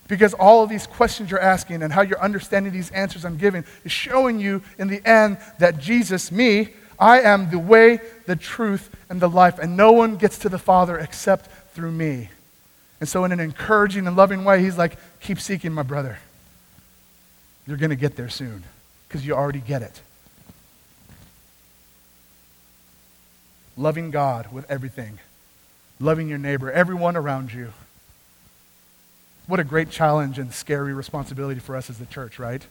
Because 0.07 0.35
all 0.35 0.63
of 0.63 0.69
these 0.69 0.87
questions 0.87 1.31
you're 1.31 1.41
asking 1.41 1.83
and 1.83 1.93
how 1.93 2.03
you're 2.03 2.21
understanding 2.21 2.73
these 2.73 2.91
answers 2.91 3.25
I'm 3.25 3.39
giving 3.39 3.65
is 3.85 3.93
showing 3.93 4.39
you 4.39 4.63
in 4.79 4.89
the 4.89 5.07
end 5.09 5.39
that 5.59 5.79
Jesus, 5.79 6.31
me, 6.31 6.71
I 6.99 7.21
am 7.21 7.51
the 7.51 7.59
way, 7.59 8.01
the 8.27 8.37
truth, 8.37 8.95
and 9.09 9.21
the 9.21 9.29
life, 9.29 9.59
and 9.59 9.77
no 9.77 9.93
one 9.93 10.17
gets 10.17 10.39
to 10.41 10.49
the 10.49 10.59
Father 10.59 10.99
except 10.99 11.49
through 11.73 11.93
me. 11.93 12.29
And 13.05 13.09
so, 13.11 13.23
in 13.25 13.33
an 13.33 13.41
encouraging 13.41 14.07
and 14.07 14.17
loving 14.17 14.45
way, 14.47 14.63
he's 14.63 14.79
like, 14.79 14.97
Keep 15.21 15.39
seeking, 15.39 15.75
my 15.75 15.83
brother. 15.83 16.17
You're 17.67 17.77
going 17.77 17.91
to 17.91 17.97
get 17.97 18.17
there 18.17 18.31
soon 18.31 18.65
because 19.07 19.27
you 19.27 19.35
already 19.35 19.59
get 19.59 19.83
it. 19.83 20.01
Loving 23.77 24.11
God 24.11 24.51
with 24.51 24.71
everything, 24.71 25.19
loving 26.01 26.31
your 26.31 26.39
neighbor, 26.39 26.73
everyone 26.73 27.15
around 27.15 27.53
you. 27.53 27.75
What 29.47 29.61
a 29.61 29.65
great 29.65 29.91
challenge 29.91 30.39
and 30.39 30.51
scary 30.51 30.95
responsibility 30.95 31.61
for 31.61 31.77
us 31.77 31.91
as 31.91 31.99
the 31.99 32.07
church, 32.07 32.39
right? 32.39 32.67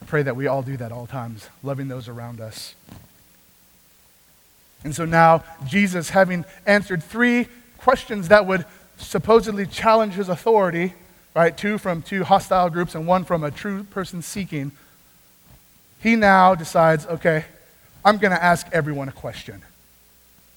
I 0.00 0.04
pray 0.04 0.22
that 0.22 0.36
we 0.36 0.46
all 0.46 0.62
do 0.62 0.76
that 0.76 0.92
all 0.92 1.08
times, 1.08 1.48
loving 1.64 1.88
those 1.88 2.06
around 2.06 2.40
us. 2.40 2.76
And 4.84 4.94
so 4.94 5.04
now, 5.04 5.42
Jesus, 5.66 6.10
having 6.10 6.44
answered 6.64 7.02
three 7.02 7.48
questions 7.78 8.28
that 8.28 8.46
would 8.46 8.64
supposedly 9.02 9.66
challenge 9.66 10.14
his 10.14 10.28
authority, 10.28 10.94
right? 11.34 11.56
Two 11.56 11.78
from 11.78 12.02
two 12.02 12.24
hostile 12.24 12.70
groups 12.70 12.94
and 12.94 13.06
one 13.06 13.24
from 13.24 13.44
a 13.44 13.50
true 13.50 13.84
person 13.84 14.22
seeking. 14.22 14.72
He 16.00 16.16
now 16.16 16.54
decides, 16.54 17.06
okay, 17.06 17.44
I'm 18.04 18.18
going 18.18 18.32
to 18.32 18.42
ask 18.42 18.66
everyone 18.72 19.08
a 19.08 19.12
question. 19.12 19.62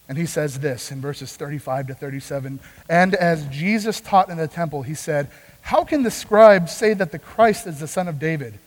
And 0.08 0.18
he 0.18 0.26
says 0.26 0.60
this 0.60 0.92
in 0.92 1.02
verses 1.02 1.36
35 1.36 1.88
to 1.88 1.94
37 1.96 2.60
And 2.90 3.16
as 3.16 3.46
Jesus 3.48 4.02
taught 4.02 4.30
in 4.30 4.38
the 4.38 4.48
temple, 4.48 4.84
he 4.84 4.94
said, 4.94 5.30
How 5.62 5.84
can 5.84 6.04
the 6.04 6.12
scribes 6.12 6.76
say 6.76 6.94
that 6.94 7.12
the 7.12 7.20
Christ 7.20 7.66
is 7.68 7.80
the 7.80 7.88
son 7.88 8.08
of 8.08 8.20
David? 8.20 8.60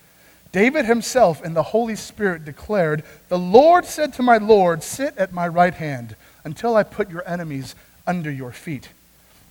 David 0.51 0.87
himself 0.87 1.45
in 1.45 1.55
the 1.55 1.63
Holy 1.63 1.95
Spirit 1.95 2.45
declared, 2.45 3.05
The 3.29 3.39
Lord 3.39 3.85
said 3.85 4.15
to 4.15 4.23
my 4.23 4.39
Lord, 4.39 4.83
Sit 4.83 5.17
at 5.17 5.33
my 5.33 5.47
right 5.47 5.75
hand 5.75 6.17
until 6.45 6.75
I 6.75 6.83
put 6.83 7.11
your 7.11 7.29
enemies 7.29 7.75
under 8.07 8.31
your 8.31 8.51
feet. 8.51 8.89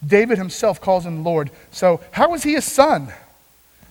David 0.05 0.37
himself 0.37 0.79
calls 0.79 1.05
him 1.05 1.23
Lord. 1.23 1.49
So, 1.71 2.01
how 2.11 2.33
is 2.33 2.43
he 2.43 2.55
a 2.55 2.61
son? 2.61 3.11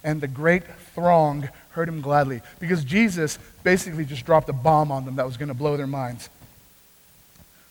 And 0.05 0.21
the 0.21 0.29
great 0.29 0.63
throng 0.95 1.49
heard 1.71 1.89
him 1.89 2.01
gladly 2.01 2.41
because 2.59 2.85
Jesus 2.85 3.39
basically 3.63 4.05
just 4.05 4.25
dropped 4.25 4.49
a 4.49 4.53
bomb 4.53 4.91
on 4.93 5.05
them 5.05 5.17
that 5.17 5.27
was 5.27 5.37
going 5.37 5.49
to 5.49 5.55
blow 5.55 5.77
their 5.77 5.87
minds. 5.87 6.31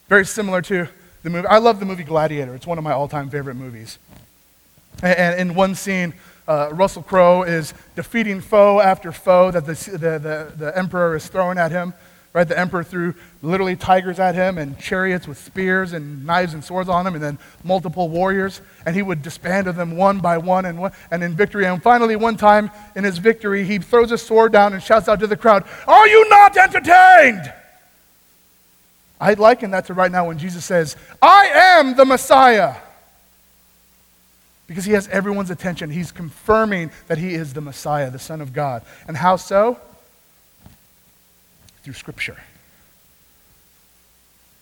Very 0.07 0.25
similar 0.25 0.61
to 0.63 0.87
the 1.23 1.29
movie. 1.29 1.47
I 1.47 1.57
love 1.57 1.79
the 1.79 1.85
movie 1.85 2.03
Gladiator, 2.03 2.53
it's 2.53 2.67
one 2.67 2.77
of 2.77 2.83
my 2.83 2.91
all 2.91 3.07
time 3.07 3.29
favorite 3.29 3.55
movies. 3.55 3.97
And 5.01 5.39
in 5.39 5.55
one 5.55 5.75
scene, 5.75 6.13
uh, 6.47 6.69
Russell 6.71 7.03
Crowe 7.03 7.43
is 7.43 7.73
defeating 7.95 8.39
foe 8.39 8.79
after 8.79 9.11
foe 9.11 9.51
that 9.51 9.65
the, 9.65 9.73
the, 9.91 9.97
the, 9.97 10.53
the 10.55 10.77
emperor 10.77 11.15
is 11.15 11.27
throwing 11.27 11.57
at 11.57 11.71
him. 11.71 11.93
Right? 12.35 12.45
The 12.45 12.59
emperor 12.59 12.83
threw 12.83 13.13
literally 13.41 13.77
tigers 13.77 14.19
at 14.19 14.35
him 14.35 14.57
and 14.57 14.77
chariots 14.77 15.25
with 15.25 15.37
spears 15.37 15.93
and 15.93 16.25
knives 16.25 16.53
and 16.53 16.61
swords 16.61 16.89
on 16.89 17.07
him, 17.07 17.13
and 17.13 17.23
then 17.23 17.39
multiple 17.63 18.09
warriors. 18.09 18.59
And 18.85 18.93
he 18.93 19.01
would 19.01 19.21
disband 19.21 19.67
of 19.67 19.77
them 19.77 19.95
one 19.95 20.19
by 20.19 20.37
one 20.37 20.65
and, 20.65 20.77
one, 20.77 20.91
and 21.11 21.23
in 21.23 21.33
victory. 21.33 21.65
And 21.65 21.81
finally, 21.81 22.17
one 22.17 22.35
time 22.35 22.71
in 22.93 23.05
his 23.05 23.19
victory, 23.19 23.63
he 23.63 23.79
throws 23.79 24.09
his 24.09 24.21
sword 24.21 24.51
down 24.51 24.73
and 24.73 24.83
shouts 24.83 25.07
out 25.07 25.21
to 25.21 25.27
the 25.27 25.37
crowd, 25.37 25.63
Are 25.87 26.05
you 26.09 26.27
not 26.27 26.57
entertained? 26.57 27.53
I 29.17 29.35
liken 29.35 29.71
that 29.71 29.85
to 29.85 29.93
right 29.93 30.11
now 30.11 30.27
when 30.27 30.37
Jesus 30.37 30.65
says, 30.65 30.97
I 31.21 31.45
am 31.53 31.95
the 31.95 32.03
Messiah. 32.03 32.75
Because 34.67 34.83
he 34.83 34.91
has 34.91 35.07
everyone's 35.07 35.51
attention. 35.51 35.89
He's 35.89 36.11
confirming 36.11 36.91
that 37.07 37.17
he 37.17 37.33
is 37.33 37.53
the 37.53 37.61
Messiah, 37.61 38.11
the 38.11 38.19
Son 38.19 38.41
of 38.41 38.51
God. 38.51 38.83
And 39.07 39.15
how 39.15 39.37
so? 39.37 39.79
Through 41.85 41.93
Scripture. 41.93 42.37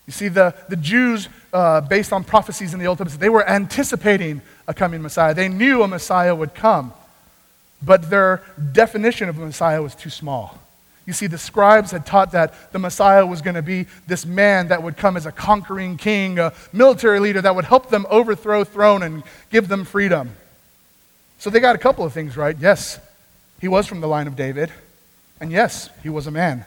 You 0.05 0.11
see, 0.11 0.27
the, 0.27 0.53
the 0.67 0.75
Jews, 0.75 1.29
uh, 1.53 1.79
based 1.79 2.11
on 2.11 2.25
prophecies 2.25 2.73
in 2.73 2.79
the 2.79 2.87
Old 2.87 2.97
Testament, 2.97 3.21
they 3.21 3.29
were 3.29 3.47
anticipating 3.47 4.41
a 4.67 4.73
coming 4.73 5.01
Messiah. 5.01 5.33
They 5.33 5.47
knew 5.47 5.81
a 5.81 5.87
Messiah 5.87 6.35
would 6.35 6.53
come, 6.53 6.93
but 7.81 8.09
their 8.09 8.43
definition 8.73 9.29
of 9.29 9.39
a 9.39 9.45
Messiah 9.45 9.81
was 9.81 9.95
too 9.95 10.09
small. 10.09 10.59
You 11.05 11.13
see, 11.13 11.27
the 11.27 11.37
scribes 11.37 11.91
had 11.91 12.05
taught 12.05 12.33
that 12.33 12.73
the 12.73 12.79
Messiah 12.79 13.25
was 13.25 13.41
going 13.41 13.55
to 13.55 13.61
be 13.61 13.87
this 14.05 14.25
man 14.25 14.67
that 14.67 14.83
would 14.83 14.97
come 14.97 15.15
as 15.15 15.25
a 15.25 15.31
conquering 15.31 15.95
king, 15.95 16.39
a 16.39 16.53
military 16.73 17.21
leader 17.21 17.41
that 17.41 17.55
would 17.55 17.65
help 17.65 17.89
them 17.89 18.05
overthrow 18.09 18.65
throne 18.65 19.03
and 19.03 19.23
give 19.49 19.69
them 19.69 19.85
freedom. 19.85 20.35
So 21.39 21.49
they 21.49 21.61
got 21.61 21.75
a 21.75 21.79
couple 21.79 22.05
of 22.05 22.11
things 22.11 22.35
right. 22.35 22.57
Yes, 22.59 22.99
he 23.61 23.69
was 23.69 23.87
from 23.87 24.01
the 24.01 24.07
line 24.07 24.27
of 24.27 24.35
David, 24.35 24.69
and 25.39 25.51
yes, 25.51 25.89
he 26.03 26.09
was 26.09 26.27
a 26.27 26.31
man. 26.31 26.65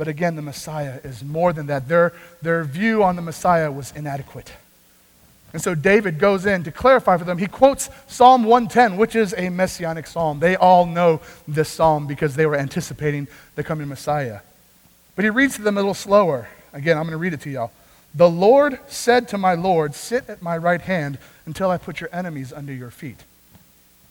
But 0.00 0.08
again, 0.08 0.34
the 0.34 0.40
Messiah 0.40 0.98
is 1.04 1.22
more 1.22 1.52
than 1.52 1.66
that. 1.66 1.86
Their, 1.86 2.14
their 2.40 2.64
view 2.64 3.02
on 3.02 3.16
the 3.16 3.22
Messiah 3.22 3.70
was 3.70 3.92
inadequate. 3.94 4.50
And 5.52 5.60
so 5.60 5.74
David 5.74 6.18
goes 6.18 6.46
in 6.46 6.64
to 6.64 6.72
clarify 6.72 7.18
for 7.18 7.24
them. 7.24 7.36
He 7.36 7.46
quotes 7.46 7.90
Psalm 8.06 8.44
110, 8.44 8.96
which 8.96 9.14
is 9.14 9.34
a 9.36 9.50
messianic 9.50 10.06
psalm. 10.06 10.40
They 10.40 10.56
all 10.56 10.86
know 10.86 11.20
this 11.46 11.68
psalm 11.68 12.06
because 12.06 12.34
they 12.34 12.46
were 12.46 12.56
anticipating 12.56 13.28
the 13.56 13.62
coming 13.62 13.88
Messiah. 13.88 14.40
But 15.16 15.26
he 15.26 15.28
reads 15.28 15.56
to 15.56 15.62
them 15.62 15.76
a 15.76 15.80
little 15.80 15.92
slower. 15.92 16.48
Again, 16.72 16.96
I'm 16.96 17.02
going 17.02 17.12
to 17.12 17.18
read 17.18 17.34
it 17.34 17.42
to 17.42 17.50
y'all. 17.50 17.70
The 18.14 18.30
Lord 18.30 18.80
said 18.88 19.28
to 19.28 19.36
my 19.36 19.52
Lord, 19.52 19.94
Sit 19.94 20.30
at 20.30 20.40
my 20.40 20.56
right 20.56 20.80
hand 20.80 21.18
until 21.44 21.70
I 21.70 21.76
put 21.76 22.00
your 22.00 22.08
enemies 22.10 22.54
under 22.54 22.72
your 22.72 22.90
feet. 22.90 23.18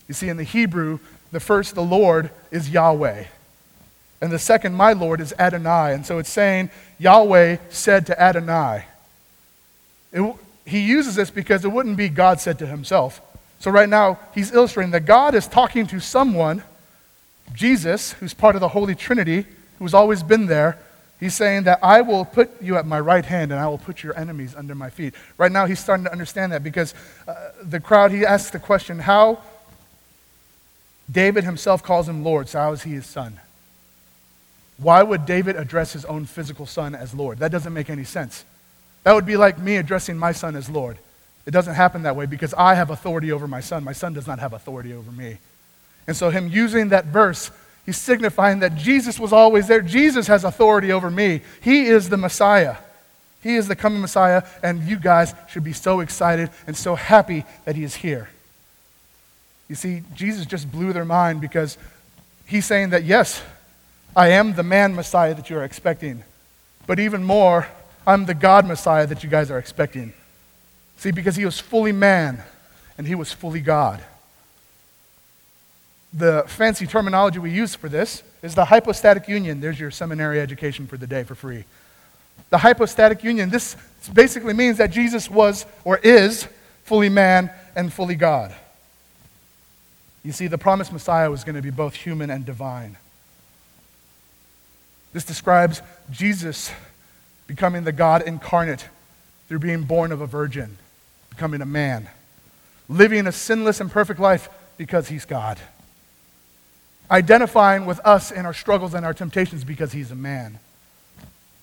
You 0.06 0.14
see, 0.14 0.28
in 0.28 0.36
the 0.36 0.44
Hebrew, 0.44 1.00
the 1.32 1.40
first, 1.40 1.74
the 1.74 1.82
Lord, 1.82 2.30
is 2.52 2.70
Yahweh. 2.70 3.24
And 4.20 4.30
the 4.30 4.38
second, 4.38 4.74
my 4.74 4.92
Lord, 4.92 5.20
is 5.20 5.32
Adonai. 5.38 5.94
And 5.94 6.04
so 6.04 6.18
it's 6.18 6.30
saying 6.30 6.70
Yahweh 6.98 7.56
said 7.70 8.06
to 8.06 8.20
Adonai. 8.20 8.84
It, 10.12 10.36
he 10.66 10.80
uses 10.80 11.14
this 11.14 11.30
because 11.30 11.64
it 11.64 11.72
wouldn't 11.72 11.96
be 11.96 12.08
God 12.08 12.40
said 12.40 12.58
to 12.58 12.66
himself. 12.66 13.20
So 13.60 13.70
right 13.70 13.88
now, 13.88 14.18
he's 14.34 14.52
illustrating 14.52 14.90
that 14.92 15.06
God 15.06 15.34
is 15.34 15.46
talking 15.46 15.86
to 15.88 16.00
someone, 16.00 16.62
Jesus, 17.54 18.12
who's 18.12 18.34
part 18.34 18.54
of 18.54 18.60
the 18.60 18.68
Holy 18.68 18.94
Trinity, 18.94 19.46
who's 19.78 19.94
always 19.94 20.22
been 20.22 20.46
there. 20.46 20.78
He's 21.18 21.34
saying 21.34 21.64
that 21.64 21.80
I 21.82 22.00
will 22.00 22.24
put 22.24 22.62
you 22.62 22.76
at 22.76 22.86
my 22.86 22.98
right 22.98 23.24
hand 23.24 23.52
and 23.52 23.60
I 23.60 23.68
will 23.68 23.78
put 23.78 24.02
your 24.02 24.18
enemies 24.18 24.54
under 24.54 24.74
my 24.74 24.88
feet. 24.88 25.14
Right 25.36 25.52
now, 25.52 25.66
he's 25.66 25.78
starting 25.78 26.04
to 26.04 26.12
understand 26.12 26.52
that 26.52 26.64
because 26.64 26.94
uh, 27.28 27.52
the 27.62 27.80
crowd, 27.80 28.10
he 28.10 28.24
asks 28.24 28.50
the 28.50 28.58
question, 28.58 28.98
how 28.98 29.42
David 31.10 31.44
himself 31.44 31.82
calls 31.82 32.08
him 32.08 32.24
Lord, 32.24 32.48
so 32.48 32.58
how 32.58 32.72
is 32.72 32.82
he 32.82 32.92
his 32.92 33.06
son? 33.06 33.40
Why 34.80 35.02
would 35.02 35.26
David 35.26 35.56
address 35.56 35.92
his 35.92 36.04
own 36.06 36.24
physical 36.24 36.64
son 36.64 36.94
as 36.94 37.14
Lord? 37.14 37.38
That 37.38 37.52
doesn't 37.52 37.74
make 37.74 37.90
any 37.90 38.04
sense. 38.04 38.44
That 39.04 39.14
would 39.14 39.26
be 39.26 39.36
like 39.36 39.58
me 39.58 39.76
addressing 39.76 40.16
my 40.16 40.32
son 40.32 40.56
as 40.56 40.70
Lord. 40.70 40.98
It 41.46 41.50
doesn't 41.50 41.74
happen 41.74 42.02
that 42.02 42.16
way 42.16 42.26
because 42.26 42.54
I 42.54 42.74
have 42.74 42.90
authority 42.90 43.32
over 43.32 43.46
my 43.46 43.60
son. 43.60 43.84
My 43.84 43.92
son 43.92 44.14
does 44.14 44.26
not 44.26 44.38
have 44.38 44.52
authority 44.52 44.92
over 44.94 45.10
me. 45.10 45.38
And 46.06 46.16
so, 46.16 46.30
him 46.30 46.48
using 46.48 46.88
that 46.90 47.06
verse, 47.06 47.50
he's 47.84 47.96
signifying 47.96 48.60
that 48.60 48.74
Jesus 48.74 49.18
was 49.18 49.32
always 49.32 49.68
there. 49.68 49.82
Jesus 49.82 50.26
has 50.26 50.44
authority 50.44 50.92
over 50.92 51.10
me. 51.10 51.42
He 51.60 51.86
is 51.86 52.08
the 52.08 52.16
Messiah. 52.16 52.76
He 53.42 53.56
is 53.56 53.68
the 53.68 53.76
coming 53.76 54.00
Messiah, 54.00 54.42
and 54.62 54.82
you 54.82 54.98
guys 54.98 55.34
should 55.48 55.64
be 55.64 55.72
so 55.72 56.00
excited 56.00 56.50
and 56.66 56.76
so 56.76 56.94
happy 56.94 57.44
that 57.64 57.74
he 57.74 57.84
is 57.84 57.94
here. 57.94 58.28
You 59.68 59.76
see, 59.76 60.02
Jesus 60.14 60.46
just 60.46 60.70
blew 60.70 60.92
their 60.92 61.04
mind 61.04 61.40
because 61.40 61.78
he's 62.46 62.66
saying 62.66 62.90
that, 62.90 63.04
yes, 63.04 63.42
I 64.16 64.28
am 64.28 64.54
the 64.54 64.62
man 64.62 64.94
Messiah 64.94 65.34
that 65.34 65.48
you're 65.50 65.64
expecting. 65.64 66.24
But 66.86 66.98
even 66.98 67.22
more, 67.22 67.68
I'm 68.06 68.26
the 68.26 68.34
God 68.34 68.66
Messiah 68.66 69.06
that 69.06 69.22
you 69.22 69.30
guys 69.30 69.50
are 69.50 69.58
expecting. 69.58 70.12
See, 70.96 71.10
because 71.10 71.36
he 71.36 71.44
was 71.44 71.60
fully 71.60 71.92
man 71.92 72.42
and 72.98 73.06
he 73.06 73.14
was 73.14 73.32
fully 73.32 73.60
God. 73.60 74.02
The 76.12 76.44
fancy 76.46 76.86
terminology 76.86 77.38
we 77.38 77.52
use 77.52 77.74
for 77.74 77.88
this 77.88 78.22
is 78.42 78.54
the 78.54 78.64
hypostatic 78.64 79.28
union. 79.28 79.60
There's 79.60 79.78
your 79.78 79.90
seminary 79.92 80.40
education 80.40 80.86
for 80.86 80.96
the 80.96 81.06
day 81.06 81.22
for 81.22 81.34
free. 81.34 81.64
The 82.50 82.58
hypostatic 82.58 83.22
union, 83.22 83.50
this 83.50 83.76
basically 84.12 84.54
means 84.54 84.78
that 84.78 84.90
Jesus 84.90 85.30
was 85.30 85.66
or 85.84 85.98
is 85.98 86.48
fully 86.84 87.08
man 87.08 87.50
and 87.76 87.92
fully 87.92 88.16
God. 88.16 88.54
You 90.24 90.32
see, 90.32 90.48
the 90.48 90.58
promised 90.58 90.92
Messiah 90.92 91.30
was 91.30 91.44
going 91.44 91.54
to 91.54 91.62
be 91.62 91.70
both 91.70 91.94
human 91.94 92.28
and 92.28 92.44
divine. 92.44 92.96
This 95.12 95.24
describes 95.24 95.82
Jesus 96.10 96.70
becoming 97.46 97.84
the 97.84 97.92
God 97.92 98.22
incarnate 98.22 98.88
through 99.48 99.58
being 99.58 99.82
born 99.82 100.12
of 100.12 100.20
a 100.20 100.26
virgin, 100.26 100.78
becoming 101.30 101.60
a 101.60 101.66
man, 101.66 102.08
living 102.88 103.26
a 103.26 103.32
sinless 103.32 103.80
and 103.80 103.90
perfect 103.90 104.20
life 104.20 104.48
because 104.76 105.08
he's 105.08 105.24
God, 105.24 105.58
identifying 107.10 107.86
with 107.86 107.98
us 108.04 108.30
in 108.30 108.46
our 108.46 108.54
struggles 108.54 108.94
and 108.94 109.04
our 109.04 109.12
temptations 109.12 109.64
because 109.64 109.90
he's 109.92 110.12
a 110.12 110.14
man, 110.14 110.60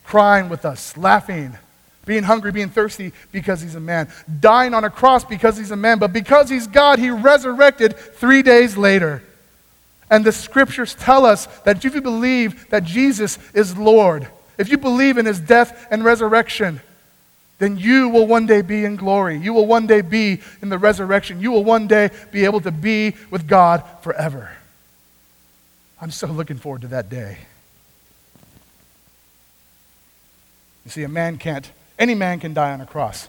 crying 0.04 0.50
with 0.50 0.66
us, 0.66 0.98
laughing, 0.98 1.58
being 2.06 2.24
hungry, 2.24 2.52
being 2.52 2.70
thirsty 2.70 3.14
because 3.32 3.62
he's 3.62 3.76
a 3.76 3.80
man, 3.80 4.10
dying 4.40 4.74
on 4.74 4.84
a 4.84 4.90
cross 4.90 5.24
because 5.24 5.58
he's 5.58 5.72
a 5.72 5.76
man, 5.76 6.00
but 6.00 6.12
because 6.12 6.50
he's 6.50 6.68
God, 6.68 7.00
he 7.00 7.10
resurrected 7.10 7.96
three 7.98 8.42
days 8.42 8.76
later. 8.76 9.24
And 10.10 10.26
the 10.26 10.32
scriptures 10.32 10.96
tell 10.96 11.26
us 11.26 11.48
that 11.64 11.84
if 11.84 11.96
you 11.96 12.02
believe 12.02 12.70
that 12.70 12.84
Jesus 12.84 13.38
is 13.54 13.78
Lord, 13.78 14.28
if 14.58 14.70
you 14.70 14.78
believe 14.78 15.18
in 15.18 15.26
his 15.26 15.40
death 15.40 15.88
and 15.92 16.04
resurrection, 16.04 16.82
then 17.60 17.78
you 17.78 18.10
will 18.10 18.28
one 18.28 18.46
day 18.46 18.62
be 18.62 18.86
in 18.86 18.96
glory. 18.96 19.38
You 19.38 19.54
will 19.54 19.66
one 19.66 19.88
day 19.88 20.02
be 20.02 20.42
in 20.62 20.70
the 20.70 20.78
resurrection. 20.78 21.42
You 21.42 21.52
will 21.52 21.64
one 21.64 21.88
day 21.88 22.12
be 22.32 22.46
able 22.46 22.62
to 22.62 22.72
be 22.72 23.16
with 23.32 23.48
God 23.48 23.84
forever. 24.02 24.52
I'm 26.00 26.12
so 26.12 26.28
looking 26.28 26.58
forward 26.58 26.82
to 26.82 26.88
that 26.90 27.10
day. 27.10 27.40
You 30.86 30.92
see, 30.92 31.04
a 31.04 31.10
man 31.10 31.38
can't, 31.38 31.70
any 32.00 32.16
man 32.16 32.40
can 32.40 32.54
die 32.54 32.72
on 32.72 32.80
a 32.80 32.86
cross, 32.86 33.28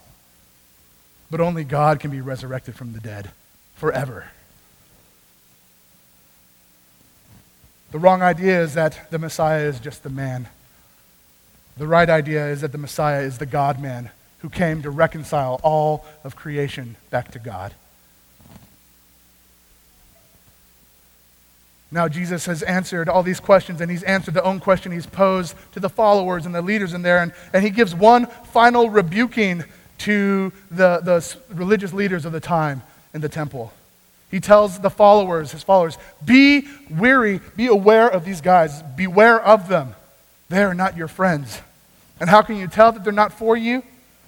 but 1.31 1.41
only 1.41 1.64
God 1.64 1.99
can 1.99 2.11
be 2.11 2.21
resurrected 2.21 2.77
from 2.77 2.93
the 2.93 3.01
dead 3.01 3.33
forever. 3.75 4.27
The 7.90 7.98
wrong 7.98 8.22
idea 8.22 8.61
is 8.61 8.74
that 8.74 9.11
the 9.11 9.18
Messiah 9.18 9.64
is 9.64 9.81
just 9.81 10.03
the 10.03 10.11
man. 10.11 10.48
The 11.77 11.87
right 11.87 12.09
idea 12.11 12.48
is 12.48 12.61
that 12.61 12.72
the 12.72 12.79
Messiah 12.79 13.22
is 13.22 13.38
the 13.38 13.46
God 13.46 13.81
man 13.81 14.11
who 14.40 14.51
came 14.51 14.83
to 14.83 14.90
reconcile 14.90 15.61
all 15.62 16.05
of 16.22 16.37
creation 16.37 16.96
back 17.11 17.31
to 17.33 17.38
God. 17.38 17.72
Now, 21.90 22.07
Jesus 22.07 22.44
has 22.44 22.62
answered 22.62 23.09
all 23.09 23.22
these 23.22 23.40
questions, 23.40 23.81
and 23.81 23.90
he's 23.90 24.03
answered 24.03 24.35
the 24.35 24.42
own 24.42 24.61
question 24.61 24.92
he's 24.92 25.07
posed 25.07 25.57
to 25.72 25.81
the 25.81 25.88
followers 25.88 26.44
and 26.44 26.55
the 26.55 26.61
leaders 26.61 26.92
in 26.92 27.01
there. 27.01 27.22
And, 27.22 27.33
and 27.55 27.64
he 27.64 27.70
gives 27.70 27.94
one 27.94 28.27
final 28.27 28.90
rebuking 28.90 29.64
to 29.98 30.53
the, 30.70 31.01
the 31.03 31.37
religious 31.55 31.94
leaders 31.94 32.27
of 32.27 32.33
the 32.33 32.40
time 32.40 32.83
in 33.14 33.22
the 33.22 33.29
temple. 33.29 33.72
He 34.31 34.41
tells 34.41 34.79
the 34.79 34.91
followers, 34.91 35.53
his 35.53 35.62
followers, 35.62 35.97
be 36.25 36.67
weary, 36.91 37.41
be 37.57 37.67
aware 37.67 38.09
of 38.09 38.25
these 38.25 38.41
guys, 38.41 38.83
beware 38.97 39.41
of 39.41 39.69
them. 39.69 39.95
They 40.49 40.62
are 40.62 40.75
not 40.75 40.97
your 40.97 41.09
friends. 41.09 41.61
And 42.21 42.29
how 42.29 42.43
can 42.43 42.57
you 42.57 42.67
tell 42.67 42.93
that 42.93 43.05
they're 43.05 43.12
not 43.12 43.33
for 43.33 43.57
you? 43.57 43.83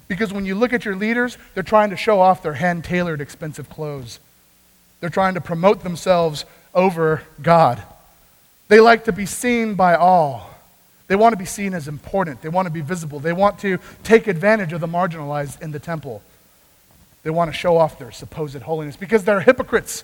Because 0.07 0.33
when 0.33 0.45
you 0.45 0.55
look 0.55 0.73
at 0.73 0.85
your 0.85 0.95
leaders, 0.95 1.37
they're 1.53 1.63
trying 1.63 1.91
to 1.91 1.97
show 1.97 2.19
off 2.19 2.43
their 2.43 2.53
hand 2.53 2.83
tailored, 2.83 3.21
expensive 3.21 3.69
clothes. 3.69 4.19
They're 4.99 5.09
trying 5.09 5.35
to 5.35 5.41
promote 5.41 5.83
themselves 5.83 6.45
over 6.73 7.21
God. 7.41 7.81
They 8.67 8.79
like 8.79 9.05
to 9.05 9.11
be 9.11 9.25
seen 9.25 9.75
by 9.75 9.95
all. 9.95 10.49
They 11.07 11.15
want 11.15 11.33
to 11.33 11.37
be 11.37 11.45
seen 11.45 11.73
as 11.73 11.87
important. 11.87 12.41
They 12.41 12.49
want 12.49 12.67
to 12.67 12.71
be 12.71 12.81
visible. 12.81 13.19
They 13.19 13.33
want 13.33 13.59
to 13.59 13.79
take 14.03 14.27
advantage 14.27 14.71
of 14.73 14.79
the 14.79 14.87
marginalized 14.87 15.61
in 15.61 15.71
the 15.71 15.79
temple. 15.79 16.21
They 17.23 17.29
want 17.29 17.51
to 17.51 17.57
show 17.57 17.77
off 17.77 17.99
their 17.99 18.11
supposed 18.11 18.61
holiness 18.61 18.95
because 18.95 19.23
they're 19.23 19.41
hypocrites. 19.41 20.03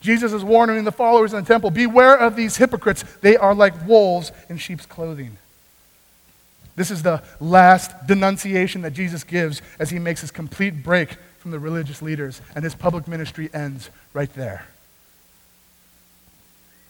Jesus 0.00 0.32
is 0.32 0.44
warning 0.44 0.84
the 0.84 0.92
followers 0.92 1.32
in 1.32 1.40
the 1.40 1.46
temple 1.46 1.70
beware 1.70 2.16
of 2.16 2.36
these 2.36 2.56
hypocrites. 2.56 3.04
They 3.20 3.36
are 3.36 3.54
like 3.54 3.86
wolves 3.86 4.32
in 4.48 4.58
sheep's 4.58 4.86
clothing. 4.86 5.36
This 6.76 6.90
is 6.90 7.02
the 7.02 7.22
last 7.40 8.06
denunciation 8.06 8.82
that 8.82 8.92
Jesus 8.92 9.24
gives 9.24 9.60
as 9.80 9.90
he 9.90 9.98
makes 9.98 10.20
his 10.20 10.30
complete 10.30 10.82
break 10.82 11.16
from 11.38 11.50
the 11.50 11.58
religious 11.58 12.02
leaders, 12.02 12.40
and 12.54 12.64
his 12.64 12.74
public 12.74 13.08
ministry 13.08 13.50
ends 13.52 13.90
right 14.12 14.32
there. 14.34 14.66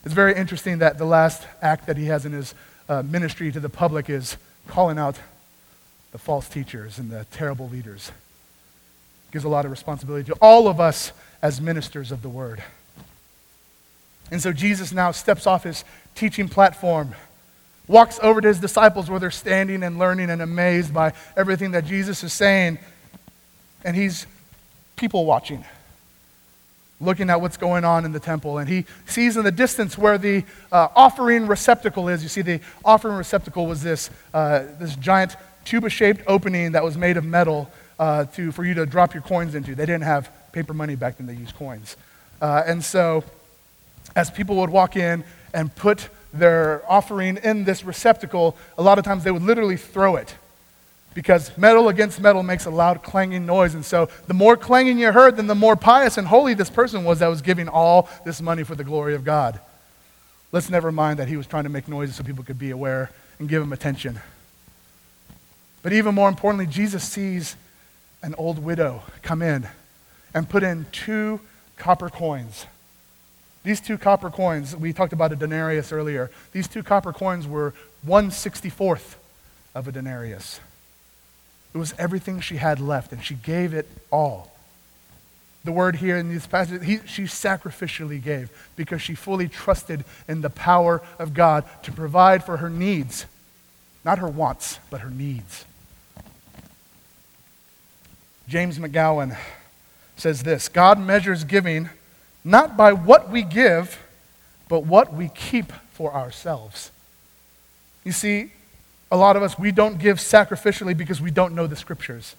It's 0.05 0.15
very 0.15 0.35
interesting 0.35 0.79
that 0.79 0.99
the 0.99 1.05
last 1.05 1.47
act 1.61 1.87
that 1.87 1.97
he 1.97 2.07
has 2.07 2.25
in 2.25 2.33
his 2.33 2.55
uh, 2.89 3.03
ministry 3.03 3.51
to 3.53 3.61
the 3.61 3.69
public 3.69 4.09
is 4.09 4.37
calling 4.67 4.99
out 4.99 5.19
the 6.13 6.19
false 6.19 6.49
teachers 6.49 6.99
and 6.99 7.11
the 7.11 7.27
terrible 7.31 7.69
leaders. 7.69 8.13
Gives 9.31 9.45
a 9.45 9.49
lot 9.49 9.65
of 9.65 9.71
responsibility 9.71 10.25
to 10.25 10.35
all 10.41 10.69
of 10.69 10.81
us 10.81 11.13
as 11.43 11.61
ministers 11.61 12.11
of 12.13 12.23
the 12.23 12.29
word. 12.29 12.63
And 14.31 14.43
so 14.43 14.53
Jesus 14.53 14.93
now 14.93 15.11
steps 15.13 15.47
off 15.47 15.65
his 15.65 15.85
teaching 16.15 16.49
platform, 16.49 17.15
walks 17.87 18.19
over 18.23 18.41
to 18.41 18.49
his 18.49 18.59
disciples 18.59 19.09
where 19.09 19.21
they're 19.21 19.31
standing 19.31 19.83
and 19.83 19.99
learning 19.99 20.31
and 20.31 20.43
amazed 20.43 20.93
by 20.93 21.13
everything 21.37 21.71
that 21.73 21.85
Jesus 21.85 22.23
is 22.23 22.33
saying, 22.33 22.79
and 23.85 23.97
he's 23.97 24.27
people 24.97 25.25
watching 25.25 25.65
looking 27.01 27.31
at 27.31 27.41
what's 27.41 27.57
going 27.57 27.85
on 27.85 28.05
in 28.05 28.13
the 28.13 28.21
temple. 28.21 28.59
And 28.59 28.69
he 28.69 28.85
sees 29.07 29.37
in 29.37 29.45
the 29.45 29.53
distance 29.53 29.97
where 29.97 30.19
the 30.19 30.45
uh, 30.73 30.89
offering 30.97 31.47
receptacle 31.47 32.09
is. 32.09 32.23
You 32.23 32.29
see, 32.29 32.43
the 32.43 32.61
offering 32.85 33.17
receptacle 33.17 33.67
was 33.67 33.83
this, 33.83 34.11
uh, 34.35 34.65
this 34.79 34.97
giant 34.97 35.37
tuba 35.65 35.91
shaped 35.91 36.23
opening 36.27 36.73
that 36.73 36.83
was 36.83 36.97
made 36.97 37.17
of 37.17 37.25
metal 37.25 37.71
uh, 37.99 38.25
to, 38.27 38.53
for 38.53 38.65
you 38.65 38.75
to 38.75 38.87
drop 38.87 39.15
your 39.15 39.23
coins 39.23 39.55
into. 39.55 39.75
They 39.75 39.87
didn't 39.87 40.05
have 40.05 40.31
paper 40.53 40.75
money 40.75 40.95
back 40.95 41.19
then, 41.19 41.27
they 41.27 41.35
used 41.35 41.55
coins. 41.57 41.97
Uh, 42.41 42.63
and 42.67 42.85
so, 42.85 43.25
as 44.15 44.31
people 44.31 44.57
would 44.57 44.71
walk 44.71 44.97
in 44.97 45.25
and 45.53 45.75
put 45.75 46.09
their 46.33 46.83
offering 46.89 47.39
in 47.39 47.65
this 47.65 47.85
receptacle, 47.85 48.57
a 48.77 48.83
lot 48.83 48.99
of 48.99 49.05
times 49.05 49.25
they 49.25 49.31
would 49.31 49.43
literally 49.43 49.77
throw 49.77 50.17
it 50.17 50.35
because 51.15 51.57
metal 51.59 51.89
against 51.89 52.21
metal 52.21 52.43
makes 52.43 52.67
a 52.67 52.71
loud 52.71 53.03
clanging 53.03 53.45
noise. 53.45 53.75
And 53.75 53.85
so 53.85 54.09
the 54.27 54.35
more 54.35 54.57
clanging 54.57 54.99
you 54.99 55.11
heard, 55.11 55.37
then 55.37 55.47
the 55.47 55.55
more 55.55 55.75
pious 55.75 56.17
and 56.17 56.29
holy 56.29 56.55
this 56.55 56.71
person 56.71 57.03
was 57.03 57.19
that 57.19 57.29
was 57.29 57.43
giving 57.43 57.69
all 57.69 58.09
this 58.25 58.41
money 58.41 58.63
for 58.63 58.75
the 58.75 58.85
glory 58.85 59.15
of 59.15 59.25
God. 59.25 59.59
Let's 60.53 60.71
never 60.71 60.93
mind 60.93 61.19
that 61.19 61.29
he 61.29 61.37
was 61.37 61.47
trying 61.47 61.65
to 61.65 61.71
make 61.71 61.89
noises 61.89 62.17
so 62.17 62.25
people 62.25 62.45
could 62.45 62.59
be 62.59 62.71
aware 62.71 63.11
and 63.39 63.49
give 63.49 63.63
him 63.63 63.73
attention. 63.73 64.21
But 65.83 65.93
even 65.93 66.15
more 66.15 66.29
importantly, 66.29 66.67
Jesus 66.67 67.03
sees 67.03 67.57
an 68.23 68.35
old 68.37 68.59
widow 68.59 69.03
come 69.23 69.43
in 69.43 69.69
and 70.35 70.49
put 70.49 70.63
in 70.63 70.87
two 70.93 71.41
copper 71.77 72.09
coins. 72.09 72.67
These 73.65 73.81
two 73.81 73.99
copper 73.99 74.31
coins, 74.31 74.75
we 74.75 74.93
talked 74.93 75.13
about 75.13 75.33
a 75.33 75.37
denarius 75.37 75.93
earlier. 75.93 76.31
These 76.53 76.69
two 76.69 76.83
copper 76.83 77.13
coins 77.13 77.47
were 77.47 77.75
164th 78.07 79.17
of 79.75 79.89
a 79.89 79.93
denarius. 79.93 80.61
It 81.75 81.79
was 81.79 81.95
everything 81.99 82.41
she 82.41 82.57
had 82.57 82.81
left, 82.81 83.13
and 83.13 83.23
she 83.23 83.35
gave 83.35 83.75
it 83.75 83.87
all. 84.11 84.53
The 85.65 85.73
word 85.73 85.97
here 85.97 86.17
in 86.17 86.31
these 86.31 86.47
passages, 86.47 86.87
he, 86.87 87.01
she 87.07 87.25
sacrificially 87.25 88.23
gave 88.23 88.51
because 88.77 89.03
she 89.03 89.15
fully 89.15 89.49
trusted 89.49 90.05
in 90.27 90.41
the 90.41 90.51
power 90.51 91.03
of 91.19 91.35
God 91.35 91.65
to 91.83 91.93
provide 91.93 92.45
for 92.45 92.59
her 92.59 92.71
needs. 92.71 93.27
Not 94.05 94.19
her 94.19 94.29
wants, 94.29 94.79
but 94.89 95.01
her 95.01 95.11
needs. 95.11 95.67
James 98.49 98.79
McGowan 98.79 99.37
says 100.17 100.43
this 100.43 100.69
God 100.69 100.99
measures 100.99 101.45
giving 101.45 101.91
not 102.45 102.77
by 102.77 102.93
what 102.93 103.31
we 103.31 103.43
give, 103.43 104.03
but 104.69 104.85
what 104.85 105.13
we 105.13 105.29
keep 105.29 105.73
for 105.93 106.15
ourselves. 106.15 106.91
You 108.05 108.13
see, 108.13 108.53
a 109.11 109.17
lot 109.17 109.37
of 109.37 109.43
us, 109.43 109.59
we 109.59 109.71
don't 109.71 109.99
give 109.99 110.17
sacrificially 110.17 110.97
because 110.97 111.21
we 111.21 111.31
don't 111.31 111.55
know 111.55 111.67
the 111.67 111.77
scriptures. 111.77 112.37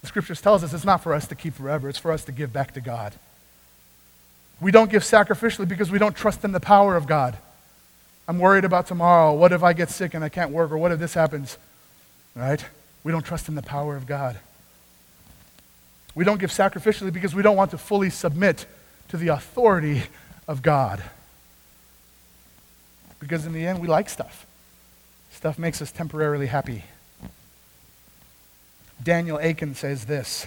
The 0.00 0.06
scriptures 0.06 0.40
tells 0.40 0.64
us 0.64 0.72
it's 0.72 0.84
not 0.84 1.02
for 1.02 1.12
us 1.12 1.26
to 1.28 1.34
keep 1.34 1.54
forever, 1.54 1.88
it's 1.88 1.98
for 1.98 2.10
us 2.10 2.24
to 2.24 2.32
give 2.32 2.52
back 2.52 2.72
to 2.74 2.80
God. 2.80 3.12
We 4.60 4.70
don't 4.70 4.90
give 4.90 5.02
sacrificially 5.02 5.68
because 5.68 5.90
we 5.90 5.98
don't 5.98 6.16
trust 6.16 6.44
in 6.44 6.52
the 6.52 6.60
power 6.60 6.96
of 6.96 7.06
God. 7.06 7.36
I'm 8.28 8.38
worried 8.38 8.64
about 8.64 8.86
tomorrow. 8.86 9.34
What 9.34 9.52
if 9.52 9.62
I 9.62 9.72
get 9.72 9.90
sick 9.90 10.14
and 10.14 10.22
I 10.22 10.28
can't 10.28 10.52
work? 10.52 10.70
Or 10.70 10.78
what 10.78 10.92
if 10.92 10.98
this 10.98 11.14
happens? 11.14 11.58
Right? 12.34 12.64
We 13.02 13.12
don't 13.12 13.24
trust 13.24 13.48
in 13.48 13.56
the 13.56 13.62
power 13.62 13.96
of 13.96 14.06
God. 14.06 14.38
We 16.14 16.24
don't 16.24 16.38
give 16.38 16.50
sacrificially 16.50 17.12
because 17.12 17.34
we 17.34 17.42
don't 17.42 17.56
want 17.56 17.70
to 17.72 17.78
fully 17.78 18.10
submit 18.10 18.66
to 19.08 19.16
the 19.16 19.28
authority 19.28 20.02
of 20.48 20.62
God. 20.62 21.02
Because 23.20 23.46
in 23.46 23.52
the 23.52 23.66
end, 23.66 23.80
we 23.80 23.88
like 23.88 24.08
stuff. 24.08 24.46
Stuff 25.30 25.58
makes 25.58 25.80
us 25.80 25.92
temporarily 25.92 26.46
happy. 26.46 26.84
Daniel 29.02 29.38
Akin 29.38 29.74
says 29.74 30.06
this 30.06 30.46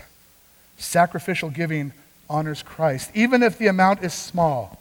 Sacrificial 0.77 1.49
giving 1.49 1.93
honors 2.29 2.63
Christ, 2.63 3.11
even 3.13 3.43
if 3.43 3.57
the 3.57 3.67
amount 3.67 4.03
is 4.03 4.13
small. 4.13 4.79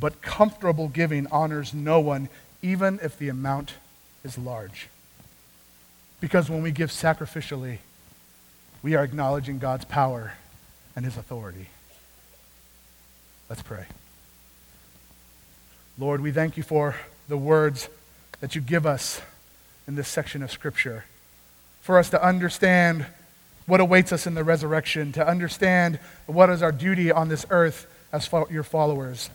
But 0.00 0.22
comfortable 0.22 0.88
giving 0.88 1.26
honors 1.26 1.74
no 1.74 2.00
one, 2.00 2.28
even 2.62 2.98
if 3.02 3.18
the 3.18 3.28
amount 3.28 3.74
is 4.24 4.38
large. 4.38 4.88
Because 6.20 6.48
when 6.48 6.62
we 6.62 6.70
give 6.70 6.90
sacrificially, 6.90 7.78
we 8.82 8.94
are 8.94 9.04
acknowledging 9.04 9.58
God's 9.58 9.84
power 9.84 10.32
and 10.96 11.04
his 11.04 11.16
authority. 11.16 11.68
Let's 13.48 13.62
pray. 13.62 13.86
Lord, 15.98 16.20
we 16.20 16.32
thank 16.32 16.56
you 16.56 16.62
for 16.62 16.96
the 17.28 17.36
words 17.36 17.88
that 18.40 18.54
you 18.54 18.60
give 18.60 18.86
us 18.86 19.20
in 19.86 19.94
this 19.94 20.08
section 20.08 20.42
of 20.42 20.50
Scripture 20.50 21.04
for 21.80 21.98
us 21.98 22.10
to 22.10 22.24
understand 22.24 23.06
what 23.66 23.80
awaits 23.80 24.12
us 24.12 24.26
in 24.26 24.34
the 24.34 24.44
resurrection, 24.44 25.12
to 25.12 25.26
understand 25.26 25.98
what 26.26 26.50
is 26.50 26.62
our 26.62 26.72
duty 26.72 27.12
on 27.12 27.28
this 27.28 27.46
earth 27.50 27.86
as 28.12 28.28
your 28.50 28.62
followers. 28.62 29.30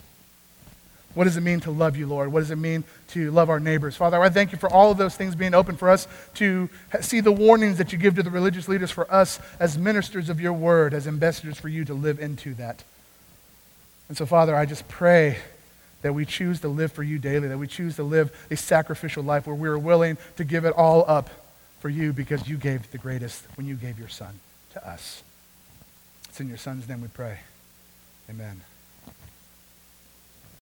What 1.17 1.23
does 1.23 1.35
it 1.35 1.41
mean 1.41 1.59
to 1.61 1.71
love 1.71 1.97
you, 1.97 2.05
Lord? 2.05 2.31
What 2.31 2.41
does 2.41 2.51
it 2.51 2.57
mean 2.57 2.83
to 3.07 3.31
love 3.31 3.49
our 3.49 3.59
neighbors? 3.59 3.95
Father, 3.95 4.21
I 4.21 4.29
thank 4.29 4.51
you 4.51 4.59
for 4.59 4.71
all 4.71 4.91
of 4.91 4.99
those 4.99 5.15
things 5.15 5.33
being 5.33 5.55
open 5.55 5.75
for 5.75 5.89
us 5.89 6.07
to 6.35 6.69
see 7.01 7.21
the 7.21 7.31
warnings 7.31 7.79
that 7.79 7.91
you 7.91 7.97
give 7.97 8.13
to 8.17 8.23
the 8.23 8.29
religious 8.29 8.67
leaders 8.67 8.91
for 8.91 9.11
us 9.11 9.39
as 9.59 9.79
ministers 9.79 10.29
of 10.29 10.39
your 10.39 10.53
word, 10.53 10.93
as 10.93 11.07
ambassadors 11.07 11.57
for 11.57 11.69
you 11.69 11.83
to 11.85 11.95
live 11.95 12.19
into 12.19 12.53
that. 12.53 12.83
And 14.09 14.15
so, 14.15 14.27
Father, 14.27 14.55
I 14.55 14.67
just 14.67 14.87
pray 14.87 15.39
that 16.03 16.13
we 16.13 16.23
choose 16.23 16.61
to 16.61 16.67
live 16.67 16.91
for 16.91 17.01
you 17.01 17.17
daily, 17.17 17.47
that 17.47 17.57
we 17.57 17.65
choose 17.65 17.95
to 17.95 18.03
live 18.03 18.31
a 18.51 18.55
sacrificial 18.55 19.23
life 19.23 19.47
where 19.47 19.55
we 19.55 19.67
are 19.69 19.79
willing 19.79 20.19
to 20.35 20.43
give 20.43 20.65
it 20.65 20.73
all 20.73 21.03
up 21.07 21.31
for 21.79 21.89
you 21.89 22.13
because 22.13 22.47
you 22.47 22.57
gave 22.57 22.91
the 22.91 22.99
greatest 22.99 23.43
when 23.55 23.65
you 23.65 23.73
gave 23.73 23.97
your 23.97 24.07
son 24.07 24.39
to 24.73 24.87
us. 24.87 25.23
It's 26.29 26.39
in 26.39 26.47
your 26.47 26.57
son's 26.57 26.87
name 26.87 27.01
we 27.01 27.07
pray. 27.07 27.39
Amen. 28.29 28.61